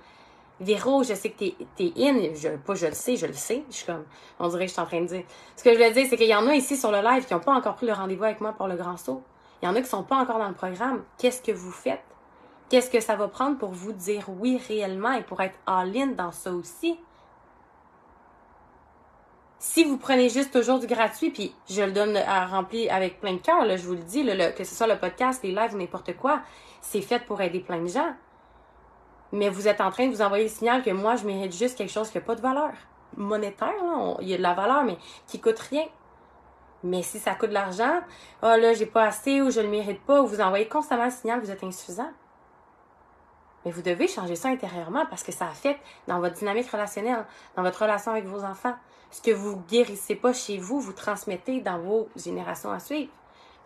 Véro, 0.61 1.03
je 1.03 1.13
sais 1.13 1.31
que 1.31 1.37
t'es 1.37 1.55
es 1.79 1.93
in. 1.97 2.33
Je, 2.33 2.55
pas 2.55 2.75
je 2.75 2.87
le 2.87 2.93
sais, 2.93 3.17
je 3.17 3.25
le 3.25 3.33
sais. 3.33 3.65
Je 3.69 3.75
suis 3.75 3.85
comme, 3.85 4.05
on 4.39 4.47
dirait 4.47 4.65
que 4.65 4.69
je 4.69 4.73
suis 4.73 4.81
en 4.81 4.85
train 4.85 5.01
de 5.01 5.07
dire. 5.07 5.23
Ce 5.57 5.63
que 5.63 5.73
je 5.73 5.77
veux 5.77 5.91
dire, 5.91 6.05
c'est 6.09 6.15
qu'il 6.15 6.27
y 6.27 6.35
en 6.35 6.47
a 6.47 6.55
ici 6.55 6.77
sur 6.77 6.91
le 6.91 7.01
live 7.01 7.25
qui 7.25 7.33
n'ont 7.33 7.41
pas 7.41 7.53
encore 7.53 7.75
pris 7.75 7.85
le 7.85 7.93
rendez-vous 7.93 8.23
avec 8.23 8.39
moi 8.39 8.53
pour 8.53 8.67
le 8.67 8.77
grand 8.77 8.95
saut. 8.95 9.21
Il 9.61 9.65
y 9.65 9.67
en 9.67 9.75
a 9.75 9.81
qui 9.81 9.87
sont 9.87 10.03
pas 10.03 10.17
encore 10.17 10.39
dans 10.39 10.47
le 10.47 10.53
programme. 10.53 11.03
Qu'est-ce 11.17 11.41
que 11.41 11.51
vous 11.51 11.71
faites? 11.71 12.03
Qu'est-ce 12.69 12.89
que 12.89 12.99
ça 12.99 13.15
va 13.15 13.27
prendre 13.27 13.57
pour 13.57 13.69
vous 13.69 13.93
dire 13.93 14.25
oui 14.27 14.59
réellement 14.67 15.13
et 15.13 15.23
pour 15.23 15.41
être 15.41 15.57
all-in 15.65 16.07
dans 16.07 16.31
ça 16.31 16.51
aussi? 16.51 16.99
Si 19.59 19.83
vous 19.83 19.97
prenez 19.97 20.29
juste 20.29 20.51
toujours 20.51 20.79
du 20.79 20.87
gratuit, 20.87 21.31
puis 21.31 21.55
je 21.69 21.81
le 21.81 21.91
donne 21.91 22.17
à 22.17 22.45
remplir 22.45 22.93
avec 22.93 23.19
plein 23.19 23.33
de 23.33 23.39
cœur, 23.39 23.65
je 23.77 23.87
vous 23.87 23.93
le 23.93 24.03
dis, 24.03 24.25
que 24.55 24.63
ce 24.63 24.75
soit 24.75 24.87
le 24.87 24.97
podcast, 24.99 25.41
les 25.43 25.51
lives, 25.51 25.75
n'importe 25.75 26.15
quoi, 26.17 26.41
c'est 26.81 27.01
fait 27.01 27.19
pour 27.19 27.41
aider 27.41 27.61
plein 27.61 27.81
de 27.81 27.87
gens 27.87 28.13
mais 29.35 29.49
vous 29.49 29.67
êtes 29.67 29.81
en 29.81 29.91
train 29.91 30.07
de 30.07 30.11
vous 30.13 30.21
envoyer 30.21 30.45
le 30.45 30.49
signal 30.49 30.81
que 30.81 30.89
moi, 30.89 31.15
je 31.15 31.25
mérite 31.25 31.53
juste 31.53 31.77
quelque 31.77 31.91
chose 31.91 32.09
qui 32.09 32.17
n'a 32.17 32.23
pas 32.23 32.35
de 32.35 32.41
valeur 32.41 32.71
monétaire. 33.17 33.73
il 34.21 34.27
y 34.27 34.33
a 34.33 34.37
de 34.37 34.41
la 34.41 34.53
valeur, 34.53 34.83
mais 34.83 34.97
qui 35.27 35.39
coûte 35.39 35.59
rien. 35.59 35.85
Mais 36.85 37.01
si 37.01 37.19
ça 37.19 37.35
coûte 37.35 37.49
de 37.49 37.53
l'argent, 37.53 38.01
oh 38.43 38.55
là, 38.57 38.73
j'ai 38.73 38.85
pas 38.85 39.03
assez 39.05 39.41
ou 39.41 39.49
je 39.49 39.59
le 39.59 39.67
mérite 39.67 40.01
pas, 40.01 40.21
ou 40.21 40.27
vous 40.27 40.41
envoyez 40.41 40.67
constamment 40.67 41.05
le 41.05 41.11
signal 41.11 41.39
que 41.39 41.45
vous 41.45 41.51
êtes 41.51 41.63
insuffisant. 41.63 42.09
Mais 43.65 43.71
vous 43.71 43.81
devez 43.81 44.07
changer 44.07 44.35
ça 44.35 44.49
intérieurement 44.49 45.05
parce 45.09 45.23
que 45.23 45.31
ça 45.31 45.47
affecte 45.47 45.81
dans 46.07 46.19
votre 46.19 46.35
dynamique 46.35 46.69
relationnelle, 46.69 47.25
dans 47.55 47.63
votre 47.63 47.81
relation 47.81 48.11
avec 48.11 48.25
vos 48.25 48.43
enfants. 48.43 48.75
Ce 49.09 49.21
que 49.21 49.31
vous 49.31 49.61
guérissez 49.67 50.15
pas 50.15 50.33
chez 50.33 50.57
vous, 50.59 50.79
vous 50.79 50.93
transmettez 50.93 51.61
dans 51.61 51.79
vos 51.79 52.07
générations 52.15 52.71
à 52.71 52.79
suivre. 52.79 53.11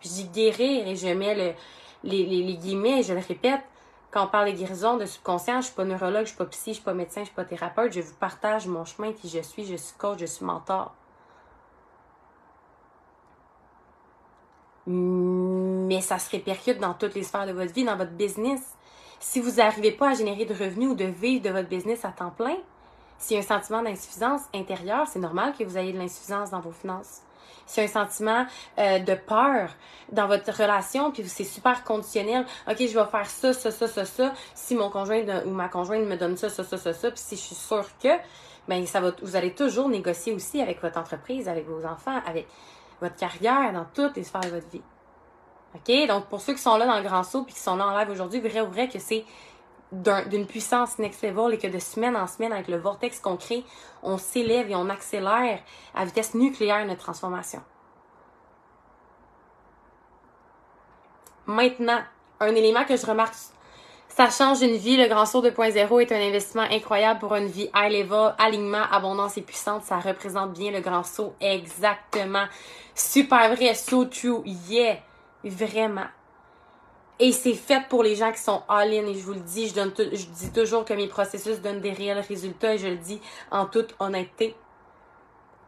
je 0.00 0.08
dis 0.08 0.28
guérir 0.28 0.88
et 0.88 0.96
je 0.96 1.08
mets 1.08 1.34
le, 1.34 1.54
les, 2.04 2.24
les, 2.24 2.42
les 2.42 2.56
guillemets 2.56 3.00
et 3.00 3.02
je 3.02 3.12
le 3.12 3.20
répète 3.20 3.60
quand 4.10 4.24
on 4.24 4.28
parle 4.28 4.50
de 4.50 4.56
guérison, 4.56 4.96
de 4.96 5.06
subconscient, 5.06 5.60
je 5.60 5.66
suis 5.66 5.74
pas 5.74 5.84
neurologue, 5.84 6.22
je 6.22 6.30
suis 6.30 6.36
pas 6.36 6.46
psy, 6.46 6.70
je 6.70 6.74
suis 6.74 6.82
pas 6.82 6.94
médecin, 6.94 7.20
je 7.20 7.26
suis 7.26 7.34
pas 7.34 7.44
thérapeute. 7.44 7.92
Je 7.92 8.00
vous 8.00 8.14
partage 8.14 8.66
mon 8.66 8.84
chemin, 8.84 9.12
qui 9.12 9.28
je 9.28 9.40
suis. 9.40 9.64
Je 9.64 9.76
suis 9.76 9.96
coach, 9.96 10.18
je 10.18 10.26
suis 10.26 10.44
mentor. 10.44 10.94
Mais 15.86 16.00
ça 16.00 16.18
se 16.18 16.30
répercute 16.30 16.78
dans 16.78 16.94
toutes 16.94 17.14
les 17.14 17.22
sphères 17.22 17.46
de 17.46 17.52
votre 17.52 17.72
vie, 17.72 17.84
dans 17.84 17.96
votre 17.96 18.12
business. 18.12 18.60
Si 19.18 19.40
vous 19.40 19.52
n'arrivez 19.52 19.92
pas 19.92 20.10
à 20.10 20.14
générer 20.14 20.44
de 20.44 20.54
revenus 20.54 20.90
ou 20.90 20.94
de 20.94 21.04
vivre 21.04 21.42
de 21.42 21.50
votre 21.50 21.68
business 21.68 22.04
à 22.04 22.08
temps 22.08 22.30
plein, 22.30 22.56
s'il 23.18 23.36
y 23.36 23.40
a 23.40 23.42
un 23.42 23.46
sentiment 23.46 23.82
d'insuffisance 23.82 24.42
intérieure, 24.54 25.06
c'est 25.06 25.18
normal 25.18 25.52
que 25.58 25.64
vous 25.64 25.76
ayez 25.76 25.92
de 25.92 25.98
l'insuffisance 25.98 26.50
dans 26.50 26.60
vos 26.60 26.72
finances 26.72 27.22
c'est 27.70 27.84
un 27.84 27.86
sentiment 27.86 28.46
euh, 28.78 28.98
de 28.98 29.14
peur 29.14 29.70
dans 30.10 30.26
votre 30.26 30.52
relation, 30.52 31.12
puis 31.12 31.22
c'est 31.28 31.44
super 31.44 31.84
conditionnel. 31.84 32.44
OK, 32.68 32.78
je 32.78 32.98
vais 32.98 33.06
faire 33.06 33.26
ça, 33.26 33.52
ça, 33.52 33.70
ça, 33.70 33.86
ça, 33.86 34.04
ça. 34.04 34.32
Si 34.54 34.74
mon 34.74 34.90
conjoint 34.90 35.22
ou 35.46 35.50
ma 35.50 35.68
conjointe 35.68 36.06
me 36.06 36.16
donne 36.16 36.36
ça, 36.36 36.48
ça, 36.48 36.64
ça, 36.64 36.76
ça, 36.76 36.92
ça, 36.92 37.10
puis 37.10 37.20
si 37.20 37.36
je 37.36 37.40
suis 37.40 37.54
sûre 37.54 37.86
que, 38.02 38.08
ben 38.68 38.84
ça 38.86 39.00
vous 39.00 39.36
allez 39.36 39.54
toujours 39.54 39.88
négocier 39.88 40.32
aussi 40.32 40.60
avec 40.60 40.82
votre 40.82 40.98
entreprise, 40.98 41.48
avec 41.48 41.66
vos 41.66 41.84
enfants, 41.86 42.20
avec 42.26 42.46
votre 43.00 43.16
carrière, 43.16 43.72
dans 43.72 43.86
toutes 43.94 44.16
les 44.16 44.24
sphères 44.24 44.42
de 44.42 44.50
votre 44.50 44.68
vie. 44.68 44.82
OK? 45.74 46.08
Donc, 46.08 46.26
pour 46.26 46.40
ceux 46.40 46.54
qui 46.54 46.62
sont 46.62 46.76
là 46.76 46.86
dans 46.86 46.96
le 46.96 47.02
grand 47.02 47.22
saut 47.22 47.44
puis 47.44 47.54
qui 47.54 47.60
sont 47.60 47.76
là 47.76 47.86
en 47.86 47.98
live 47.98 48.10
aujourd'hui, 48.10 48.40
vrai 48.40 48.60
ou 48.60 48.68
vrai 48.68 48.88
que 48.88 48.98
c'est 48.98 49.24
d'une 49.92 50.46
puissance 50.46 50.98
next 50.98 51.22
level 51.22 51.52
et 51.52 51.58
que 51.58 51.66
de 51.66 51.78
semaine 51.78 52.16
en 52.16 52.26
semaine, 52.26 52.52
avec 52.52 52.68
le 52.68 52.76
vortex 52.76 53.18
qu'on 53.18 53.36
crée, 53.36 53.64
on 54.02 54.18
s'élève 54.18 54.70
et 54.70 54.76
on 54.76 54.88
accélère 54.88 55.60
à 55.94 56.04
vitesse 56.04 56.34
nucléaire 56.34 56.86
notre 56.86 57.00
transformation. 57.00 57.60
Maintenant, 61.46 61.98
un 62.38 62.54
élément 62.54 62.84
que 62.84 62.96
je 62.96 63.04
remarque, 63.04 63.34
Ça 64.20 64.28
change 64.28 64.60
une 64.60 64.76
vie. 64.76 64.98
Le 64.98 65.08
Grand 65.08 65.24
Saut 65.24 65.40
2.0 65.42 66.02
est 66.02 66.12
un 66.12 66.20
investissement 66.20 66.66
incroyable 66.70 67.20
pour 67.20 67.34
une 67.36 67.46
vie 67.46 67.70
high 67.74 67.90
level, 67.90 68.34
alignement, 68.36 68.82
abondance 68.92 69.38
et 69.38 69.40
puissante. 69.40 69.82
Ça 69.84 69.98
représente 69.98 70.52
bien 70.52 70.70
le 70.70 70.82
Grand 70.82 71.04
Saut. 71.04 71.32
Exactement. 71.40 72.44
Super 72.94 73.56
vrai. 73.56 73.72
So 73.72 74.04
true. 74.04 74.42
Yeah. 74.68 74.98
Vraiment. 75.42 76.04
Et 77.18 77.32
c'est 77.32 77.54
fait 77.54 77.88
pour 77.88 78.02
les 78.02 78.14
gens 78.14 78.30
qui 78.30 78.40
sont 78.40 78.62
all-in. 78.68 79.06
Et 79.06 79.14
je 79.14 79.24
vous 79.24 79.32
le 79.32 79.40
dis, 79.40 79.68
je, 79.68 79.74
je 79.74 80.26
dis 80.26 80.52
toujours 80.52 80.84
que 80.84 80.92
mes 80.92 81.08
processus 81.08 81.58
donnent 81.62 81.80
des 81.80 81.92
réels 81.92 82.20
résultats 82.20 82.74
et 82.74 82.78
je 82.78 82.88
le 82.88 82.96
dis 82.96 83.22
en 83.50 83.64
toute 83.64 83.94
honnêteté. 84.00 84.54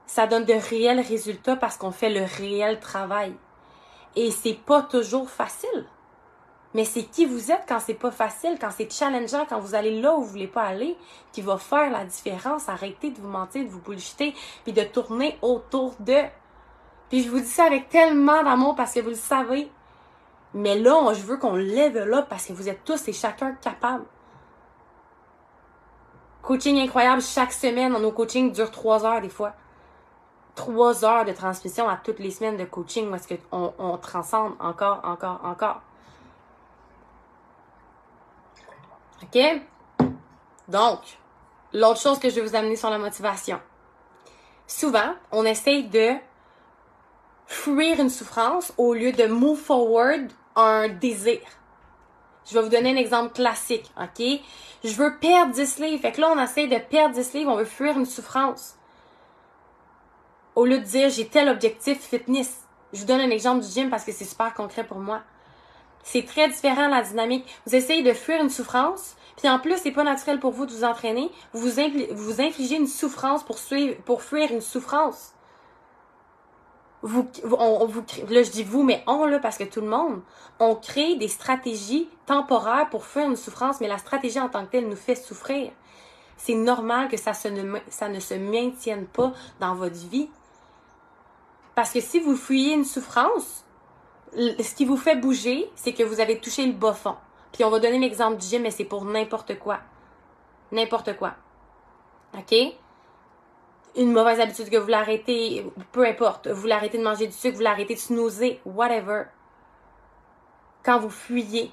Ça 0.04 0.26
donne 0.26 0.44
de 0.44 0.52
réels 0.52 1.00
résultats 1.00 1.56
parce 1.56 1.78
qu'on 1.78 1.90
fait 1.90 2.10
le 2.10 2.26
réel 2.36 2.80
travail. 2.80 3.32
Et 4.14 4.30
c'est 4.30 4.58
pas 4.66 4.82
toujours 4.82 5.30
facile. 5.30 5.86
Mais 6.74 6.84
c'est 6.84 7.02
qui 7.02 7.26
vous 7.26 7.52
êtes 7.52 7.64
quand 7.68 7.80
c'est 7.80 7.94
pas 7.94 8.10
facile, 8.10 8.56
quand 8.58 8.70
c'est 8.70 8.90
challengeant, 8.90 9.44
quand 9.46 9.60
vous 9.60 9.74
allez 9.74 10.00
là 10.00 10.14
où 10.14 10.22
vous 10.22 10.28
voulez 10.28 10.46
pas 10.46 10.62
aller, 10.62 10.96
qui 11.32 11.42
va 11.42 11.58
faire 11.58 11.90
la 11.90 12.04
différence. 12.04 12.68
Arrêtez 12.68 13.10
de 13.10 13.20
vous 13.20 13.28
mentir, 13.28 13.64
de 13.64 13.68
vous 13.68 13.80
bullshiter, 13.80 14.34
puis 14.64 14.72
de 14.72 14.82
tourner 14.82 15.38
autour 15.42 15.94
de. 16.00 16.16
Puis 17.10 17.22
je 17.22 17.30
vous 17.30 17.40
dis 17.40 17.46
ça 17.46 17.64
avec 17.64 17.90
tellement 17.90 18.42
d'amour 18.42 18.74
parce 18.74 18.94
que 18.94 19.00
vous 19.00 19.10
le 19.10 19.14
savez. 19.14 19.70
Mais 20.54 20.78
là, 20.78 21.12
je 21.12 21.22
veux 21.22 21.36
qu'on 21.36 21.56
lève 21.56 21.98
là 21.98 22.22
parce 22.22 22.46
que 22.46 22.52
vous 22.52 22.68
êtes 22.68 22.84
tous 22.84 23.08
et 23.08 23.12
chacun 23.12 23.52
capables. 23.54 24.04
Coaching 26.42 26.78
incroyable 26.78 27.22
chaque 27.22 27.52
semaine. 27.52 27.92
Nos 27.92 28.12
coachings 28.12 28.50
durent 28.52 28.70
trois 28.70 29.04
heures 29.04 29.20
des 29.20 29.28
fois. 29.28 29.52
Trois 30.54 31.04
heures 31.04 31.24
de 31.24 31.32
transmission 31.32 31.88
à 31.88 31.96
toutes 31.96 32.18
les 32.18 32.30
semaines 32.30 32.56
de 32.56 32.64
coaching 32.64 33.10
où 33.10 33.14
est-ce 33.14 33.34
qu'on 33.34 33.72
on 33.78 33.96
transcende 33.98 34.54
encore, 34.58 35.00
encore, 35.04 35.40
encore. 35.44 35.82
OK? 39.22 39.38
Donc, 40.68 41.00
l'autre 41.72 42.00
chose 42.00 42.18
que 42.18 42.30
je 42.30 42.36
vais 42.36 42.46
vous 42.46 42.56
amener 42.56 42.76
sur 42.76 42.90
la 42.90 42.98
motivation. 42.98 43.60
Souvent, 44.66 45.14
on 45.30 45.44
essaye 45.44 45.84
de 45.84 46.12
fuir 47.46 48.00
une 48.00 48.10
souffrance 48.10 48.72
au 48.78 48.94
lieu 48.94 49.12
de 49.12 49.26
move 49.26 49.58
forward 49.58 50.30
un 50.56 50.88
désir. 50.88 51.40
Je 52.46 52.54
vais 52.54 52.62
vous 52.62 52.68
donner 52.68 52.92
un 52.92 52.96
exemple 52.96 53.34
classique, 53.34 53.90
OK? 54.00 54.24
Je 54.84 54.94
veux 54.94 55.16
perdre 55.18 55.52
10 55.52 55.78
livres. 55.78 56.02
Fait 56.02 56.12
que 56.12 56.20
là, 56.20 56.32
on 56.34 56.42
essaie 56.42 56.66
de 56.66 56.78
perdre 56.78 57.14
10 57.14 57.34
livres, 57.34 57.52
on 57.52 57.56
veut 57.56 57.64
fuir 57.64 57.96
une 57.96 58.06
souffrance. 58.06 58.76
Au 60.54 60.66
lieu 60.66 60.78
de 60.78 60.84
dire 60.84 61.08
j'ai 61.08 61.28
tel 61.28 61.48
objectif 61.48 62.00
fitness. 62.00 62.62
Je 62.92 63.00
vous 63.00 63.06
donne 63.06 63.20
un 63.20 63.30
exemple 63.30 63.64
du 63.64 63.70
gym 63.70 63.88
parce 63.88 64.04
que 64.04 64.12
c'est 64.12 64.24
super 64.24 64.52
concret 64.54 64.84
pour 64.84 64.98
moi. 64.98 65.22
C'est 66.02 66.26
très 66.26 66.48
différent 66.48 66.88
la 66.88 67.02
dynamique. 67.02 67.46
Vous 67.66 67.74
essayez 67.74 68.02
de 68.02 68.12
fuir 68.12 68.40
une 68.40 68.50
souffrance, 68.50 69.16
puis 69.36 69.48
en 69.48 69.58
plus, 69.58 69.76
c'est 69.78 69.92
pas 69.92 70.04
naturel 70.04 70.40
pour 70.40 70.52
vous 70.52 70.66
de 70.66 70.72
vous 70.72 70.84
entraîner. 70.84 71.30
Vous 71.52 71.60
vous, 71.60 72.40
infligez 72.40 72.76
une 72.76 72.86
souffrance 72.86 73.44
pour, 73.44 73.58
fuir 73.58 74.52
une 74.52 74.60
souffrance. 74.60 75.32
On, 77.02 77.86
vous, 77.86 78.04
là, 78.28 78.42
je 78.42 78.50
dis 78.50 78.62
vous, 78.62 78.82
mais 78.82 79.02
on, 79.06 79.24
là, 79.24 79.38
parce 79.38 79.58
que 79.58 79.64
tout 79.64 79.80
le 79.80 79.88
monde, 79.88 80.22
on 80.60 80.76
crée 80.76 81.16
des 81.16 81.28
stratégies 81.28 82.08
temporaires 82.26 82.88
pour 82.90 83.06
fuir 83.06 83.26
une 83.26 83.36
souffrance, 83.36 83.80
mais 83.80 83.88
la 83.88 83.98
stratégie 83.98 84.38
en 84.38 84.48
tant 84.48 84.64
que 84.64 84.72
telle 84.72 84.88
nous 84.88 84.96
fait 84.96 85.16
souffrir. 85.16 85.72
C'est 86.36 86.54
normal 86.54 87.08
que 87.08 87.16
ça 87.16 87.32
ne 87.50 88.20
se 88.20 88.34
maintienne 88.34 89.06
pas 89.06 89.32
dans 89.60 89.74
votre 89.74 89.96
vie. 90.08 90.28
Parce 91.74 91.90
que 91.90 92.00
si 92.00 92.20
vous 92.20 92.36
fuyez 92.36 92.74
une 92.74 92.84
souffrance, 92.84 93.64
ce 94.36 94.74
qui 94.74 94.84
vous 94.84 94.96
fait 94.96 95.16
bouger, 95.16 95.70
c'est 95.74 95.92
que 95.92 96.02
vous 96.02 96.20
avez 96.20 96.38
touché 96.38 96.66
le 96.66 96.72
bas 96.72 96.94
fond. 96.94 97.16
Puis 97.52 97.64
on 97.64 97.70
va 97.70 97.78
donner 97.78 97.98
l'exemple 97.98 98.38
du 98.38 98.46
gym, 98.46 98.62
mais 98.62 98.70
c'est 98.70 98.84
pour 98.84 99.04
n'importe 99.04 99.58
quoi. 99.58 99.80
N'importe 100.70 101.16
quoi. 101.16 101.34
OK? 102.34 102.54
Une 103.96 104.12
mauvaise 104.12 104.40
habitude 104.40 104.70
que 104.70 104.78
vous 104.78 104.88
l'arrêtez, 104.88 105.66
peu 105.92 106.06
importe. 106.06 106.48
Vous 106.48 106.66
l'arrêtez 106.66 106.96
de 106.96 107.02
manger 107.02 107.26
du 107.26 107.34
sucre, 107.34 107.56
vous 107.56 107.62
l'arrêtez 107.62 107.94
de 107.94 108.00
snoozer, 108.00 108.60
whatever. 108.64 109.24
Quand 110.82 110.98
vous 110.98 111.10
fuyez, 111.10 111.70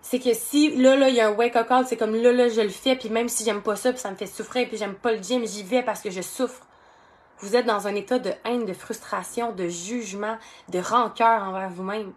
c'est 0.00 0.20
que 0.20 0.32
si 0.34 0.76
là, 0.76 0.96
là, 0.96 1.08
il 1.08 1.16
y 1.16 1.20
a 1.20 1.28
un 1.28 1.32
wake-up 1.32 1.66
call, 1.66 1.84
c'est 1.84 1.96
comme 1.96 2.14
là, 2.14 2.32
là, 2.32 2.48
je 2.48 2.60
le 2.60 2.68
fais, 2.68 2.94
puis 2.94 3.10
même 3.10 3.28
si 3.28 3.44
j'aime 3.44 3.60
pas 3.60 3.74
ça, 3.74 3.92
puis 3.92 4.00
ça 4.00 4.10
me 4.10 4.16
fait 4.16 4.26
souffrir, 4.26 4.68
puis 4.68 4.76
j'aime 4.76 4.94
pas 4.94 5.12
le 5.12 5.18
gym, 5.20 5.44
j'y 5.44 5.64
vais 5.64 5.82
parce 5.82 6.00
que 6.00 6.10
je 6.10 6.22
souffre. 6.22 6.64
Vous 7.40 7.54
êtes 7.54 7.66
dans 7.66 7.86
un 7.86 7.94
état 7.94 8.18
de 8.18 8.32
haine, 8.44 8.64
de 8.64 8.72
frustration, 8.72 9.52
de 9.52 9.68
jugement, 9.68 10.38
de 10.70 10.80
rancœur 10.80 11.44
envers 11.44 11.70
vous-même. 11.70 12.12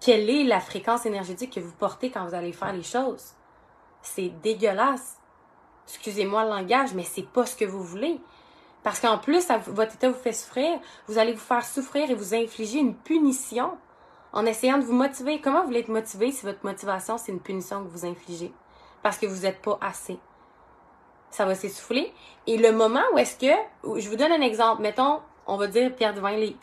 Quelle 0.00 0.30
est 0.30 0.44
la 0.44 0.60
fréquence 0.60 1.04
énergétique 1.04 1.54
que 1.54 1.60
vous 1.60 1.72
portez 1.72 2.10
quand 2.10 2.24
vous 2.26 2.34
allez 2.34 2.52
faire 2.52 2.72
les 2.72 2.82
choses? 2.82 3.32
C'est 4.02 4.28
dégueulasse. 4.42 5.18
Excusez-moi 5.88 6.44
le 6.44 6.50
langage, 6.50 6.94
mais 6.94 7.04
c'est 7.04 7.26
pas 7.26 7.44
ce 7.44 7.56
que 7.56 7.64
vous 7.64 7.82
voulez. 7.82 8.18
Parce 8.82 9.00
qu'en 9.00 9.18
plus, 9.18 9.46
votre 9.66 9.94
état 9.94 10.08
vous 10.08 10.18
fait 10.18 10.32
souffrir, 10.32 10.78
vous 11.06 11.18
allez 11.18 11.32
vous 11.32 11.38
faire 11.38 11.64
souffrir 11.64 12.10
et 12.10 12.14
vous 12.14 12.34
infliger 12.34 12.78
une 12.78 12.94
punition 12.94 13.76
en 14.32 14.46
essayant 14.46 14.78
de 14.78 14.84
vous 14.84 14.92
motiver. 14.92 15.40
Comment 15.40 15.60
vous 15.60 15.66
voulez 15.66 15.80
être 15.80 15.88
motivé 15.88 16.32
si 16.32 16.46
votre 16.46 16.64
motivation, 16.64 17.18
c'est 17.18 17.32
une 17.32 17.40
punition 17.40 17.84
que 17.84 17.88
vous 17.88 18.06
infligez? 18.06 18.52
Parce 19.02 19.18
que 19.18 19.26
vous 19.26 19.42
n'êtes 19.42 19.60
pas 19.60 19.78
assez 19.80 20.18
ça 21.36 21.44
va 21.44 21.54
s'essouffler. 21.54 22.14
Et 22.46 22.56
le 22.56 22.72
moment 22.72 23.02
où 23.12 23.18
est-ce 23.18 23.36
que, 23.36 24.00
je 24.00 24.08
vous 24.08 24.16
donne 24.16 24.32
un 24.32 24.40
exemple, 24.40 24.80
mettons, 24.80 25.20
on 25.46 25.58
va 25.58 25.66
dire 25.66 25.94
perdre 25.94 26.22
20 26.22 26.36
livres. 26.36 26.58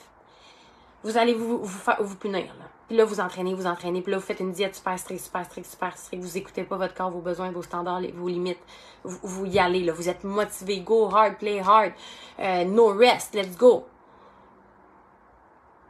Vous 1.04 1.18
allez 1.18 1.36
vous, 1.36 1.64
vous, 1.64 2.16
punir, 2.16 2.46
là. 2.58 2.66
Puis 2.88 2.98
là, 2.98 3.06
vous 3.06 3.20
entraînez, 3.20 3.54
vous 3.54 3.68
entraînez, 3.68 4.02
puis 4.02 4.12
là, 4.12 4.18
vous 4.18 4.26
faites 4.26 4.40
une 4.40 4.52
diète 4.52 4.76
super 4.76 4.98
stricte, 4.98 5.24
super 5.24 5.46
stricte, 5.46 5.70
super 5.70 5.96
stricte. 5.96 6.24
Vous 6.24 6.38
écoutez 6.38 6.64
pas 6.64 6.78
votre 6.78 6.96
corps, 6.96 7.12
vos 7.12 7.20
besoins, 7.20 7.52
vos 7.52 7.62
standards, 7.62 8.02
vos 8.16 8.28
limites. 8.28 8.60
Vous, 9.04 9.20
vous 9.22 9.46
y 9.46 9.60
allez, 9.60 9.84
là. 9.84 9.94
Vous 9.94 10.10
êtes 10.10 10.24
motivé, 10.24 10.80
go 10.80 11.08
hard, 11.14 11.38
play 11.38 11.60
hard, 11.60 11.92
euh, 12.40 12.66
no 12.66 12.88
rest, 12.88 13.36
let's 13.36 13.56
go. 13.56 13.86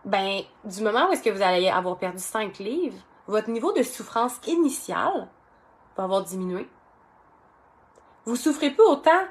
Ben, 0.03 0.41
du 0.65 0.81
moment 0.81 1.07
où 1.07 1.13
est-ce 1.13 1.23
que 1.23 1.29
vous 1.29 1.41
allez 1.41 1.69
avoir 1.69 1.97
perdu 1.97 2.19
5 2.19 2.57
livres, 2.59 2.97
votre 3.27 3.49
niveau 3.49 3.71
de 3.71 3.83
souffrance 3.83 4.41
initiale 4.45 5.29
va 5.95 6.03
avoir 6.03 6.23
diminué 6.23 6.67
vous 8.25 8.35
souffrez 8.35 8.71
plus 8.71 8.83
autant 8.83 9.21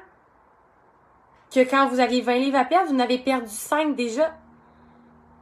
que 1.53 1.59
quand 1.61 1.87
vous 1.87 1.99
aviez 1.99 2.21
20 2.21 2.35
livres 2.35 2.57
à 2.57 2.65
perdre, 2.65 2.89
vous 2.89 2.95
en 2.95 2.99
avez 2.99 3.19
perdu 3.19 3.49
5 3.49 3.95
déjà. 3.95 4.35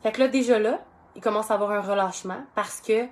Fait 0.04 0.12
que 0.12 0.20
là, 0.20 0.28
déjà 0.28 0.60
là, 0.60 0.80
il 1.16 1.22
commence 1.22 1.52
à 1.52 1.56
avoir 1.56 1.72
un 1.72 1.82
relâchement 1.82 2.44
parce 2.56 2.82
que 2.82 3.08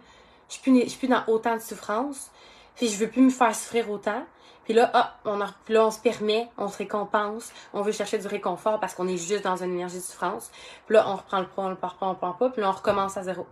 je 0.47 0.53
suis 0.53 0.61
plus, 0.61 0.89
suis 0.89 0.97
plus 0.97 1.07
dans 1.07 1.23
autant 1.27 1.55
de 1.55 1.61
souffrance. 1.61 2.31
Puis 2.75 2.87
je 2.87 2.97
veux 2.97 3.09
plus 3.09 3.21
me 3.21 3.29
faire 3.29 3.53
souffrir 3.53 3.89
autant. 3.91 4.23
Puis 4.63 4.73
là, 4.73 4.89
ah, 4.93 5.15
on 5.25 5.37
là, 5.37 5.49
on 5.69 5.91
se 5.91 5.99
permet, 5.99 6.49
on 6.57 6.67
se 6.67 6.77
récompense, 6.77 7.51
on 7.73 7.81
veut 7.81 7.91
chercher 7.91 8.19
du 8.19 8.27
réconfort 8.27 8.79
parce 8.79 8.93
qu'on 8.93 9.07
est 9.07 9.17
juste 9.17 9.43
dans 9.43 9.63
une 9.63 9.73
énergie 9.73 9.97
de 9.97 10.03
souffrance. 10.03 10.51
Puis 10.85 10.93
là, 10.93 11.05
on 11.09 11.15
reprend 11.15 11.39
le 11.39 11.47
poids, 11.47 11.65
on 11.65 11.69
le 11.69 11.75
pas, 11.75 11.95
on 12.01 12.11
le 12.11 12.17
part 12.17 12.37
pas, 12.37 12.49
puis 12.51 12.61
là, 12.61 12.69
on 12.69 12.73
recommence 12.73 13.17
à 13.17 13.23
zéro. 13.23 13.47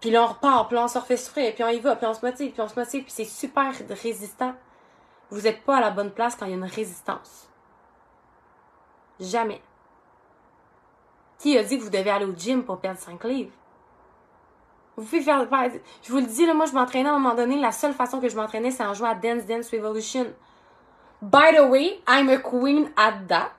Puis 0.00 0.10
là, 0.10 0.24
on 0.24 0.26
repart, 0.26 0.66
puis 0.66 0.74
là, 0.74 0.84
on 0.84 0.88
se 0.88 0.98
refait 0.98 1.16
souffrir, 1.16 1.54
puis 1.54 1.62
on 1.62 1.68
y 1.68 1.78
va, 1.78 1.94
puis 1.94 2.06
on 2.06 2.14
se 2.14 2.26
motive, 2.26 2.52
puis 2.52 2.60
on 2.60 2.68
se 2.68 2.78
motive, 2.78 3.04
puis 3.04 3.12
c'est 3.12 3.24
super 3.24 3.72
résistant. 4.02 4.54
Vous 5.30 5.42
n'êtes 5.42 5.62
pas 5.62 5.76
à 5.76 5.80
la 5.80 5.90
bonne 5.90 6.10
place 6.10 6.36
quand 6.36 6.46
il 6.46 6.50
y 6.50 6.54
a 6.54 6.56
une 6.56 6.64
résistance. 6.64 7.48
Jamais. 9.20 9.60
Qui 11.38 11.56
a 11.58 11.62
dit 11.62 11.78
que 11.78 11.84
vous 11.84 11.90
devez 11.90 12.10
aller 12.10 12.24
au 12.24 12.34
gym 12.34 12.64
pour 12.64 12.78
perdre 12.78 12.98
5 12.98 13.22
livres? 13.24 13.52
Vous 14.96 15.04
pouvez 15.04 15.20
faire, 15.20 15.46
je 16.02 16.10
vous 16.10 16.18
le 16.18 16.26
dis, 16.26 16.44
là, 16.44 16.54
moi, 16.54 16.66
je 16.66 16.72
m'entraînais 16.72 17.08
à 17.08 17.14
un 17.14 17.18
moment 17.18 17.36
donné. 17.36 17.60
La 17.60 17.70
seule 17.70 17.92
façon 17.92 18.20
que 18.20 18.28
je 18.28 18.34
m'entraînais, 18.34 18.72
c'est 18.72 18.84
en 18.84 18.94
jouant 18.94 19.10
à 19.10 19.14
Dance 19.14 19.46
Dance 19.46 19.70
Revolution. 19.70 20.26
By 21.22 21.54
the 21.56 21.68
way, 21.68 22.00
I'm 22.08 22.28
a 22.28 22.38
queen 22.38 22.90
at 22.96 23.20
that. 23.28 23.54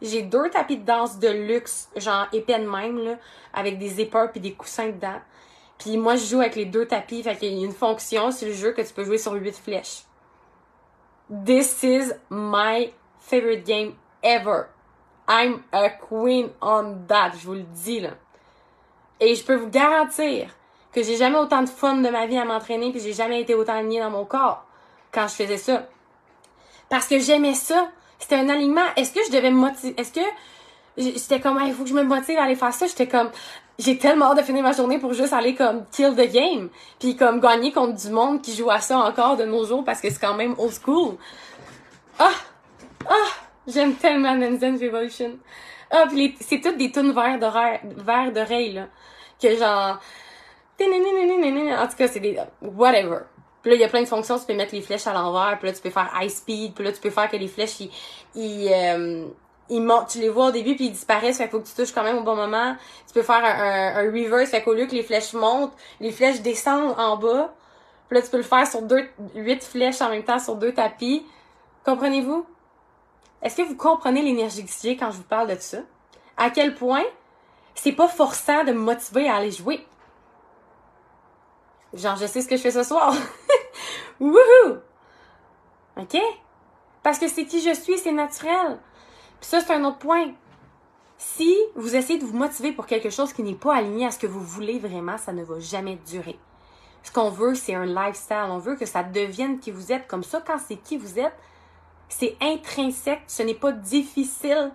J'ai 0.00 0.22
deux 0.22 0.50
tapis 0.50 0.78
de 0.78 0.84
danse 0.84 1.20
de 1.20 1.28
luxe, 1.28 1.88
genre 1.94 2.26
épais 2.32 2.58
de 2.58 2.68
même, 2.68 2.98
là, 2.98 3.18
avec 3.52 3.78
des 3.78 4.00
épaules 4.00 4.32
puis 4.32 4.40
des 4.40 4.54
coussins 4.54 4.88
dedans. 4.88 5.20
Puis 5.78 5.96
moi, 5.96 6.16
je 6.16 6.26
joue 6.26 6.40
avec 6.40 6.56
les 6.56 6.64
deux 6.64 6.86
tapis, 6.86 7.22
fait 7.22 7.36
qu'il 7.36 7.56
y 7.56 7.62
a 7.62 7.64
une 7.64 7.72
fonction 7.72 8.32
sur 8.32 8.48
le 8.48 8.54
jeu 8.54 8.72
que 8.72 8.82
tu 8.82 8.92
peux 8.92 9.04
jouer 9.04 9.18
sur 9.18 9.32
huit 9.34 9.56
flèches. 9.56 10.04
This 11.32 11.82
is 11.82 12.12
my 12.28 12.92
favorite 13.18 13.64
game 13.64 13.96
ever. 14.22 14.68
I'm 15.26 15.64
a 15.72 15.88
queen 15.88 16.50
on 16.60 17.06
that, 17.08 17.32
je 17.40 17.46
vous 17.46 17.54
le 17.54 17.62
dis 17.62 18.00
là. 18.00 18.10
Et 19.18 19.34
je 19.34 19.42
peux 19.42 19.54
vous 19.54 19.70
garantir 19.70 20.50
que 20.92 21.02
j'ai 21.02 21.16
jamais 21.16 21.38
autant 21.38 21.62
de 21.62 21.70
fun 21.70 21.96
de 21.96 22.08
ma 22.10 22.26
vie 22.26 22.36
à 22.36 22.44
m'entraîner 22.44 22.90
puis 22.90 23.00
j'ai 23.00 23.14
jamais 23.14 23.40
été 23.40 23.54
autant 23.54 23.78
alignée 23.78 24.00
dans 24.00 24.10
mon 24.10 24.26
corps 24.26 24.66
quand 25.10 25.26
je 25.26 25.32
faisais 25.32 25.56
ça. 25.56 25.88
Parce 26.90 27.06
que 27.08 27.18
j'aimais 27.18 27.54
ça. 27.54 27.88
C'était 28.18 28.36
un 28.36 28.50
alignement. 28.50 28.84
Est-ce 28.96 29.14
que 29.14 29.24
je 29.24 29.32
devais 29.32 29.50
me 29.50 29.56
motiver? 29.56 29.94
Est-ce 29.96 30.12
que 30.12 30.20
j'étais 30.98 31.40
comme, 31.40 31.58
il 31.64 31.72
faut 31.72 31.84
que 31.84 31.88
je 31.88 31.94
me 31.94 32.02
motive 32.02 32.38
à 32.38 32.42
aller 32.42 32.56
faire 32.56 32.74
ça? 32.74 32.86
J'étais 32.86 33.08
comme, 33.08 33.30
j'ai 33.82 33.98
tellement 33.98 34.30
hâte 34.30 34.38
de 34.38 34.42
finir 34.42 34.62
ma 34.62 34.72
journée 34.72 34.98
pour 34.98 35.12
juste 35.12 35.32
aller 35.32 35.54
comme 35.54 35.84
kill 35.90 36.14
the 36.14 36.30
game 36.32 36.68
puis 36.98 37.16
comme 37.16 37.40
gagner 37.40 37.72
contre 37.72 38.00
du 38.00 38.10
monde 38.10 38.42
qui 38.42 38.54
joue 38.54 38.70
à 38.70 38.80
ça 38.80 38.98
encore 38.98 39.36
de 39.36 39.44
nos 39.44 39.64
jours 39.64 39.84
parce 39.84 40.00
que 40.00 40.10
c'est 40.10 40.20
quand 40.20 40.34
même 40.34 40.54
old 40.58 40.72
school. 40.72 41.16
Ah 42.18 42.30
ah 43.08 43.30
j'aime 43.66 43.94
tellement 43.94 44.36
Dance 44.36 44.80
Revolution. 44.80 45.38
Ah 45.90 46.04
puis 46.08 46.36
c'est 46.40 46.60
toutes 46.60 46.78
des 46.78 46.90
tunes 46.90 47.12
verts 47.12 47.38
d'oreille 47.38 48.72
là 48.72 48.86
que 49.42 49.56
genre 49.56 50.00
En 50.78 51.86
tout 51.86 51.96
cas, 51.96 52.08
c'est 52.08 52.20
des. 52.20 52.38
Whatever. 52.60 53.20
Puis 53.62 53.70
là, 53.70 53.76
il 53.76 53.80
y 53.80 53.84
a 53.84 53.88
plein 53.88 54.02
de 54.02 54.08
fonctions. 54.08 54.38
Tu 54.38 54.46
peux 54.46 54.54
mettre 54.54 54.74
les 54.74 54.80
flèches 54.80 55.06
à 55.06 55.12
l'envers. 55.12 55.58
Puis 55.58 55.68
là, 55.68 55.74
tu 55.74 55.80
peux 55.80 55.90
faire 55.90 56.10
high 56.20 56.28
speed. 56.28 56.74
Puis 56.74 56.84
là, 56.84 56.92
tu 56.92 57.00
peux 57.00 57.10
faire 57.10 57.30
que 57.30 57.36
les 57.36 57.48
flèches, 57.48 57.80
ils, 57.80 57.90
ils, 58.34 58.68
euh, 58.72 59.26
ils 59.68 59.80
montent. 59.80 60.08
Tu 60.08 60.18
les 60.18 60.28
vois 60.28 60.46
au 60.46 60.50
début, 60.50 60.74
puis 60.74 60.86
ils 60.86 60.92
disparaissent. 60.92 61.38
Fait 61.38 61.48
faut 61.48 61.60
que 61.60 61.68
tu 61.68 61.74
touches 61.74 61.92
quand 61.92 62.02
même 62.02 62.18
au 62.18 62.22
bon 62.22 62.36
moment. 62.36 62.76
Tu 63.06 63.14
peux 63.14 63.22
faire 63.22 63.44
un, 63.44 64.04
reverse. 64.04 64.50
Fait 64.50 64.62
qu'au 64.62 64.74
lieu 64.74 64.86
que 64.86 64.92
les 64.92 65.02
flèches 65.02 65.32
montent, 65.34 65.72
les 66.00 66.12
flèches 66.12 66.40
descendent 66.40 66.94
en 66.98 67.16
bas. 67.16 67.54
Puis 68.08 68.18
là, 68.18 68.22
tu 68.22 68.30
peux 68.30 68.36
le 68.36 68.42
faire 68.42 68.66
sur 68.66 68.82
deux, 68.82 69.08
huit 69.34 69.62
flèches 69.62 70.00
en 70.02 70.10
même 70.10 70.24
temps 70.24 70.38
sur 70.38 70.56
deux 70.56 70.72
tapis. 70.72 71.26
Comprenez-vous? 71.84 72.46
Est-ce 73.42 73.56
que 73.56 73.62
vous 73.62 73.76
comprenez 73.76 74.22
l'énergie 74.22 74.64
j'ai 74.82 74.96
quand 74.96 75.10
je 75.10 75.16
vous 75.16 75.22
parle 75.24 75.48
de 75.48 75.56
ça? 75.58 75.78
À 76.36 76.50
quel 76.50 76.74
point 76.74 77.02
c'est 77.74 77.92
pas 77.92 78.08
forçant 78.08 78.64
de 78.64 78.72
me 78.72 78.78
motiver 78.78 79.28
à 79.28 79.36
aller 79.36 79.50
jouer? 79.50 79.84
Genre, 81.94 82.16
je 82.16 82.26
sais 82.26 82.40
ce 82.40 82.48
que 82.48 82.56
je 82.56 82.62
fais 82.62 82.70
ce 82.70 82.82
soir. 82.82 83.14
Wouhou! 84.20 84.78
OK? 85.96 86.16
Parce 87.02 87.18
que 87.18 87.28
c'est 87.28 87.44
qui 87.44 87.60
je 87.60 87.74
suis, 87.74 87.98
c'est 87.98 88.12
naturel. 88.12 88.78
Puis 89.42 89.50
ça, 89.50 89.60
c'est 89.60 89.72
un 89.72 89.84
autre 89.84 89.98
point. 89.98 90.30
Si 91.18 91.52
vous 91.74 91.96
essayez 91.96 92.20
de 92.20 92.24
vous 92.24 92.36
motiver 92.36 92.70
pour 92.70 92.86
quelque 92.86 93.10
chose 93.10 93.32
qui 93.32 93.42
n'est 93.42 93.56
pas 93.56 93.74
aligné 93.74 94.06
à 94.06 94.12
ce 94.12 94.18
que 94.20 94.28
vous 94.28 94.40
voulez 94.40 94.78
vraiment, 94.78 95.18
ça 95.18 95.32
ne 95.32 95.42
va 95.42 95.58
jamais 95.58 95.98
durer. 96.06 96.38
Ce 97.02 97.10
qu'on 97.10 97.28
veut, 97.28 97.56
c'est 97.56 97.74
un 97.74 97.84
lifestyle. 97.84 98.46
On 98.50 98.58
veut 98.58 98.76
que 98.76 98.86
ça 98.86 99.02
devienne 99.02 99.58
qui 99.58 99.72
vous 99.72 99.90
êtes. 99.90 100.06
Comme 100.06 100.22
ça, 100.22 100.40
quand 100.46 100.58
c'est 100.58 100.76
qui 100.76 100.96
vous 100.96 101.18
êtes, 101.18 101.34
c'est 102.08 102.36
intrinsèque. 102.40 103.22
Ce 103.26 103.42
n'est 103.42 103.56
pas 103.56 103.72
difficile 103.72 104.70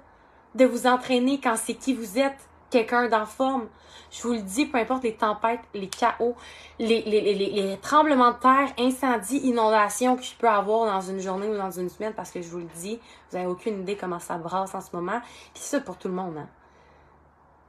de 0.53 0.65
vous 0.65 0.85
entraîner 0.85 1.39
quand 1.39 1.55
c'est 1.55 1.75
qui 1.75 1.93
vous 1.93 2.19
êtes 2.19 2.49
quelqu'un 2.77 3.07
d'en 3.07 3.25
forme. 3.25 3.67
Je 4.11 4.21
vous 4.21 4.33
le 4.33 4.41
dis, 4.41 4.65
peu 4.65 4.77
importe 4.77 5.03
les 5.03 5.15
tempêtes, 5.15 5.59
les 5.73 5.89
chaos, 5.89 6.35
les, 6.79 7.77
tremblements 7.81 8.31
de 8.31 8.37
terre, 8.37 8.73
incendies, 8.79 9.39
inondations 9.39 10.15
que 10.15 10.23
je 10.23 10.33
peux 10.35 10.47
avoir 10.47 10.85
dans 10.85 11.01
une 11.01 11.19
journée 11.19 11.47
ou 11.47 11.57
dans 11.57 11.71
une 11.71 11.89
semaine, 11.89 12.13
parce 12.13 12.31
que 12.31 12.41
je 12.41 12.47
vous 12.47 12.59
le 12.59 12.69
dis, 12.75 12.99
vous 13.29 13.37
n'avez 13.37 13.49
aucune 13.49 13.81
idée 13.81 13.97
comment 13.97 14.19
ça 14.19 14.37
brasse 14.37 14.73
en 14.75 14.81
ce 14.81 14.95
moment. 14.95 15.19
Puis 15.53 15.63
c'est 15.63 15.77
ça 15.77 15.81
pour 15.81 15.97
tout 15.97 16.07
le 16.07 16.13
monde. 16.13 16.37
Hein. 16.37 16.47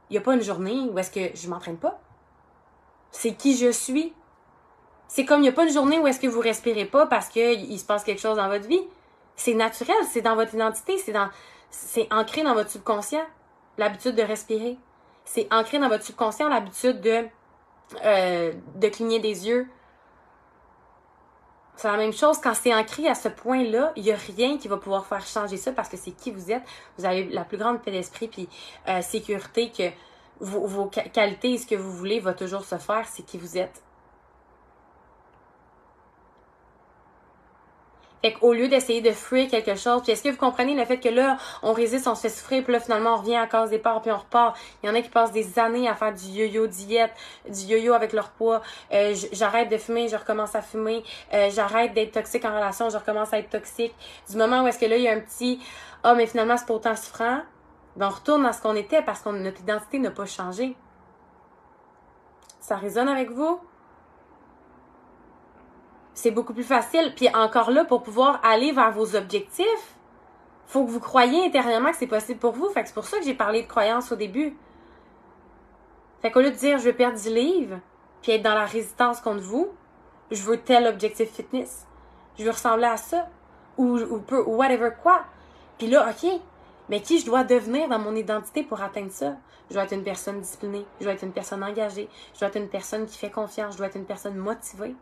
Il 0.09 0.13
n'y 0.13 0.17
a 0.17 0.21
pas 0.21 0.33
une 0.33 0.41
journée 0.41 0.89
où 0.91 0.97
est-ce 0.97 1.11
que 1.11 1.35
je 1.35 1.49
m'entraîne 1.49 1.77
pas. 1.77 1.99
C'est 3.11 3.33
qui 3.33 3.57
je 3.57 3.71
suis. 3.71 4.13
C'est 5.07 5.25
comme 5.25 5.39
il 5.39 5.43
n'y 5.43 5.49
a 5.49 5.53
pas 5.53 5.65
une 5.65 5.73
journée 5.73 5.99
où 5.99 6.07
est-ce 6.07 6.19
que 6.19 6.27
vous 6.27 6.39
respirez 6.39 6.85
pas 6.85 7.07
parce 7.07 7.27
qu'il 7.27 7.79
se 7.79 7.85
passe 7.85 8.03
quelque 8.03 8.21
chose 8.21 8.37
dans 8.37 8.47
votre 8.47 8.67
vie. 8.67 8.81
C'est 9.35 9.55
naturel, 9.55 9.97
c'est 10.09 10.21
dans 10.21 10.35
votre 10.35 10.53
identité, 10.53 10.97
c'est 11.71 12.13
ancré 12.13 12.43
dans 12.43 12.53
votre 12.53 12.69
subconscient, 12.69 13.25
l'habitude 13.77 14.15
de 14.15 14.21
respirer 14.21 14.77
c'est 15.31 15.47
ancré 15.53 15.77
dans 15.77 15.89
votre 15.89 16.03
subconscient 16.03 16.49
l'habitude 16.49 17.01
de, 17.01 17.27
euh, 18.03 18.51
de 18.75 18.87
cligner 18.89 19.19
des 19.19 19.47
yeux. 19.47 19.67
C'est 21.75 21.87
la 21.87 21.97
même 21.97 22.13
chose 22.13 22.39
quand 22.39 22.55
c'est 22.55 22.73
ancré 22.73 23.07
à 23.07 23.13
ce 23.13 23.29
point-là, 23.29 23.93
il 23.95 24.03
n'y 24.03 24.11
a 24.11 24.15
rien 24.15 24.57
qui 24.57 24.67
va 24.67 24.77
pouvoir 24.77 25.05
faire 25.05 25.23
changer 25.25 25.57
ça 25.57 25.71
parce 25.71 25.87
que 25.87 25.97
c'est 25.97 26.11
qui 26.11 26.31
vous 26.31 26.51
êtes. 26.51 26.63
Vous 26.97 27.05
avez 27.05 27.25
la 27.25 27.45
plus 27.45 27.57
grande 27.57 27.79
paix 27.79 27.91
d'esprit 27.91 28.27
puis 28.27 28.49
euh, 28.87 29.01
sécurité 29.01 29.71
que 29.71 29.91
vos, 30.39 30.65
vos 30.65 30.87
qualités 30.87 31.53
et 31.53 31.57
ce 31.59 31.67
que 31.67 31.75
vous 31.75 31.91
voulez 31.91 32.19
va 32.19 32.33
toujours 32.33 32.65
se 32.65 32.77
faire, 32.79 33.07
c'est 33.07 33.23
qui 33.23 33.37
vous 33.37 33.55
êtes. 33.55 33.83
Fait 38.21 38.33
qu'au 38.33 38.51
lieu 38.53 38.67
d'essayer 38.67 39.01
de 39.01 39.11
fuir 39.11 39.49
quelque 39.49 39.75
chose, 39.75 40.01
puis 40.03 40.11
est-ce 40.11 40.23
que 40.23 40.29
vous 40.29 40.37
comprenez 40.37 40.75
le 40.75 40.83
fait 40.83 40.99
que 40.99 41.07
là, 41.07 41.37
on 41.63 41.71
résiste, 41.71 42.05
on 42.07 42.15
se 42.15 42.21
fait 42.21 42.29
souffrir, 42.29 42.63
puis 42.63 42.73
là, 42.73 42.79
finalement, 42.81 43.13
on 43.13 43.17
revient 43.17 43.37
à 43.37 43.47
cause 43.47 43.69
des 43.69 43.79
parts, 43.79 44.01
puis 44.01 44.11
on 44.11 44.17
repart. 44.17 44.57
Il 44.83 44.87
y 44.87 44.89
en 44.89 44.95
a 44.95 45.01
qui 45.01 45.09
passent 45.09 45.31
des 45.31 45.57
années 45.57 45.87
à 45.87 45.95
faire 45.95 46.13
du 46.13 46.25
yo-yo 46.25 46.67
diète, 46.67 47.13
du 47.47 47.61
yo-yo 47.61 47.93
avec 47.93 48.11
leur 48.11 48.31
poids. 48.31 48.61
Euh, 48.91 49.15
j'arrête 49.31 49.69
de 49.69 49.77
fumer, 49.77 50.09
je 50.09 50.17
recommence 50.17 50.53
à 50.53 50.61
fumer. 50.61 51.03
Euh, 51.33 51.49
j'arrête 51.49 51.93
d'être 51.93 52.11
toxique 52.11 52.43
en 52.43 52.53
relation, 52.53 52.89
je 52.89 52.97
recommence 52.97 53.33
à 53.33 53.39
être 53.39 53.49
toxique. 53.49 53.95
Du 54.29 54.35
moment 54.35 54.63
où 54.63 54.67
est-ce 54.67 54.79
que 54.79 54.85
là, 54.85 54.97
il 54.97 55.03
y 55.03 55.07
a 55.07 55.13
un 55.13 55.21
petit 55.21 55.61
«Ah, 56.03 56.13
mais 56.13 56.27
finalement, 56.27 56.57
c'est 56.57 56.67
pas 56.67 56.73
autant 56.73 56.95
souffrant», 56.95 57.41
ben 57.95 58.07
on 58.07 58.09
retourne 58.09 58.45
à 58.45 58.53
ce 58.53 58.61
qu'on 58.61 58.75
était 58.75 59.01
parce 59.01 59.21
que 59.21 59.29
notre 59.29 59.61
identité 59.61 59.97
n'a 59.99 60.11
pas 60.11 60.25
changé. 60.25 60.75
Ça 62.59 62.75
résonne 62.75 63.07
avec 63.07 63.31
vous? 63.31 63.59
C'est 66.19 66.31
beaucoup 66.31 66.53
plus 66.53 66.63
facile. 66.63 67.13
Puis 67.15 67.29
encore 67.33 67.71
là, 67.71 67.85
pour 67.85 68.03
pouvoir 68.03 68.41
aller 68.43 68.73
vers 68.73 68.91
vos 68.91 69.15
objectifs, 69.15 69.95
faut 70.67 70.83
que 70.83 70.91
vous 70.91 70.99
croyez 70.99 71.45
intérieurement 71.45 71.91
que 71.91 71.97
c'est 71.97 72.07
possible 72.07 72.39
pour 72.39 72.51
vous. 72.51 72.69
Fait 72.69 72.81
que 72.81 72.89
c'est 72.89 72.93
pour 72.93 73.05
ça 73.05 73.17
que 73.19 73.23
j'ai 73.23 73.33
parlé 73.33 73.61
de 73.61 73.67
croyance 73.67 74.11
au 74.11 74.15
début. 74.15 74.55
Fait 76.21 76.29
qu'au 76.29 76.41
lieu 76.41 76.51
de 76.51 76.55
dire 76.55 76.77
je 76.77 76.83
veux 76.83 76.93
perdre 76.93 77.15
10 77.17 77.33
livres, 77.33 77.79
puis 78.21 78.33
être 78.33 78.43
dans 78.43 78.53
la 78.53 78.65
résistance 78.65 79.21
contre 79.21 79.41
vous, 79.43 79.69
je 80.29 80.43
veux 80.43 80.57
tel 80.57 80.87
objectif 80.87 81.31
fitness. 81.31 81.87
Je 82.37 82.43
veux 82.43 82.51
ressembler 82.51 82.85
à 82.85 82.97
ça. 82.97 83.29
Ou, 83.77 83.97
ou, 83.97 84.21
ou 84.45 84.55
whatever 84.57 84.89
quoi. 85.01 85.23
Puis 85.77 85.87
là, 85.87 86.09
OK, 86.09 86.29
mais 86.89 87.01
qui 87.01 87.19
je 87.19 87.25
dois 87.25 87.45
devenir 87.45 87.87
dans 87.87 87.99
mon 87.99 88.13
identité 88.13 88.63
pour 88.63 88.81
atteindre 88.81 89.11
ça? 89.11 89.37
Je 89.69 89.75
dois 89.75 89.83
être 89.83 89.93
une 89.93 90.03
personne 90.03 90.41
disciplinée, 90.41 90.85
je 90.99 91.05
dois 91.05 91.13
être 91.13 91.23
une 91.23 91.31
personne 91.31 91.63
engagée, 91.63 92.09
je 92.33 92.39
dois 92.39 92.49
être 92.49 92.57
une 92.57 92.67
personne 92.67 93.05
qui 93.05 93.17
fait 93.17 93.29
confiance, 93.29 93.73
je 93.73 93.77
dois 93.77 93.87
être 93.87 93.95
une 93.95 94.05
personne 94.05 94.35
motivée. 94.35 94.95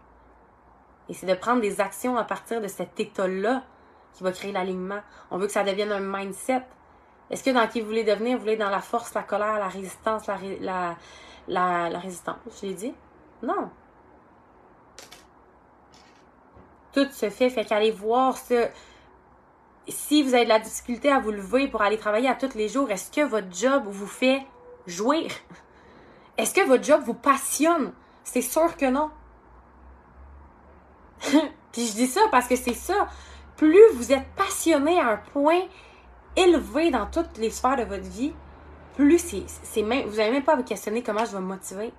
Et 1.10 1.14
c'est 1.14 1.26
de 1.26 1.34
prendre 1.34 1.62
des 1.62 1.80
actions 1.80 2.18
à 2.18 2.24
partir 2.24 2.62
de 2.62 2.68
cet 2.68 3.00
état-là 3.00 3.64
qui 4.14 4.24
va 4.24 4.32
créer 4.32 4.52
l'alignement. 4.52 5.00
On 5.32 5.38
veut 5.38 5.48
que 5.48 5.54
ça 5.54 5.64
devienne 5.64 5.92
un 5.92 6.00
mindset. 6.00 6.64
Est-ce 7.30 7.44
que 7.44 7.50
dans 7.52 7.68
qui 7.68 7.82
vous 7.82 7.88
voulez 7.88 8.04
devenir, 8.04 8.38
vous 8.38 8.44
voulez 8.44 8.58
dans 8.58 8.70
la 8.70 8.82
force, 8.82 9.14
la 9.14 9.24
colère, 9.24 9.60
la 9.60 9.68
résistance, 9.68 10.28
la, 10.28 10.38
la, 10.60 10.96
la, 11.48 11.90
la 11.90 12.00
résistance? 12.00 12.38
Je 12.62 12.68
l'ai 12.68 12.74
dit? 12.74 12.94
Non. 13.42 13.70
Tout 16.94 17.10
se 17.12 17.30
fait, 17.30 17.50
fait 17.50 17.66
qu'aller 17.66 17.92
voir 17.92 18.38
ce. 18.38 18.68
Si 19.88 20.24
vous 20.24 20.34
avez 20.34 20.44
de 20.46 20.50
la 20.50 20.60
difficulté 20.60 21.12
à 21.12 21.20
vous 21.20 21.32
lever 21.32 21.68
pour 21.68 21.82
aller 21.82 21.98
travailler 21.98 22.28
à 22.28 22.36
tous 22.36 22.56
les 22.56 22.68
jours, 22.68 22.90
est-ce 22.92 23.12
que 23.12 23.22
votre 23.22 23.54
job 23.54 23.84
vous 23.86 24.08
fait 24.08 24.46
jouir? 24.88 25.32
Est-ce 26.38 26.54
que 26.54 26.66
votre 26.66 26.84
job 26.84 27.04
vous 27.06 27.14
passionne? 27.14 27.94
C'est 28.24 28.42
sûr 28.42 28.76
que 28.76 28.86
non. 28.86 29.12
Je 31.86 31.94
dis 31.94 32.08
ça 32.08 32.22
parce 32.32 32.48
que 32.48 32.56
c'est 32.56 32.74
ça. 32.74 33.08
Plus 33.56 33.82
vous 33.94 34.12
êtes 34.12 34.26
passionné 34.36 35.00
à 35.00 35.12
un 35.12 35.18
point 35.18 35.62
élevé 36.36 36.92
dans 36.92 37.06
toutes 37.06 37.38
les 37.38 37.50
sphères 37.50 37.78
de 37.78 37.84
votre 37.84 38.04
vie, 38.04 38.34
plus 38.96 39.20
c'est. 39.20 39.82
Vous 39.82 40.18
n'avez 40.18 40.32
même 40.32 40.44
pas 40.44 40.54
à 40.54 40.56
vous 40.56 40.64
questionner 40.64 41.04
comment 41.04 41.26
je 41.26 41.32
vais 41.32 41.40
me 41.40 41.48
motiver. 41.48 41.92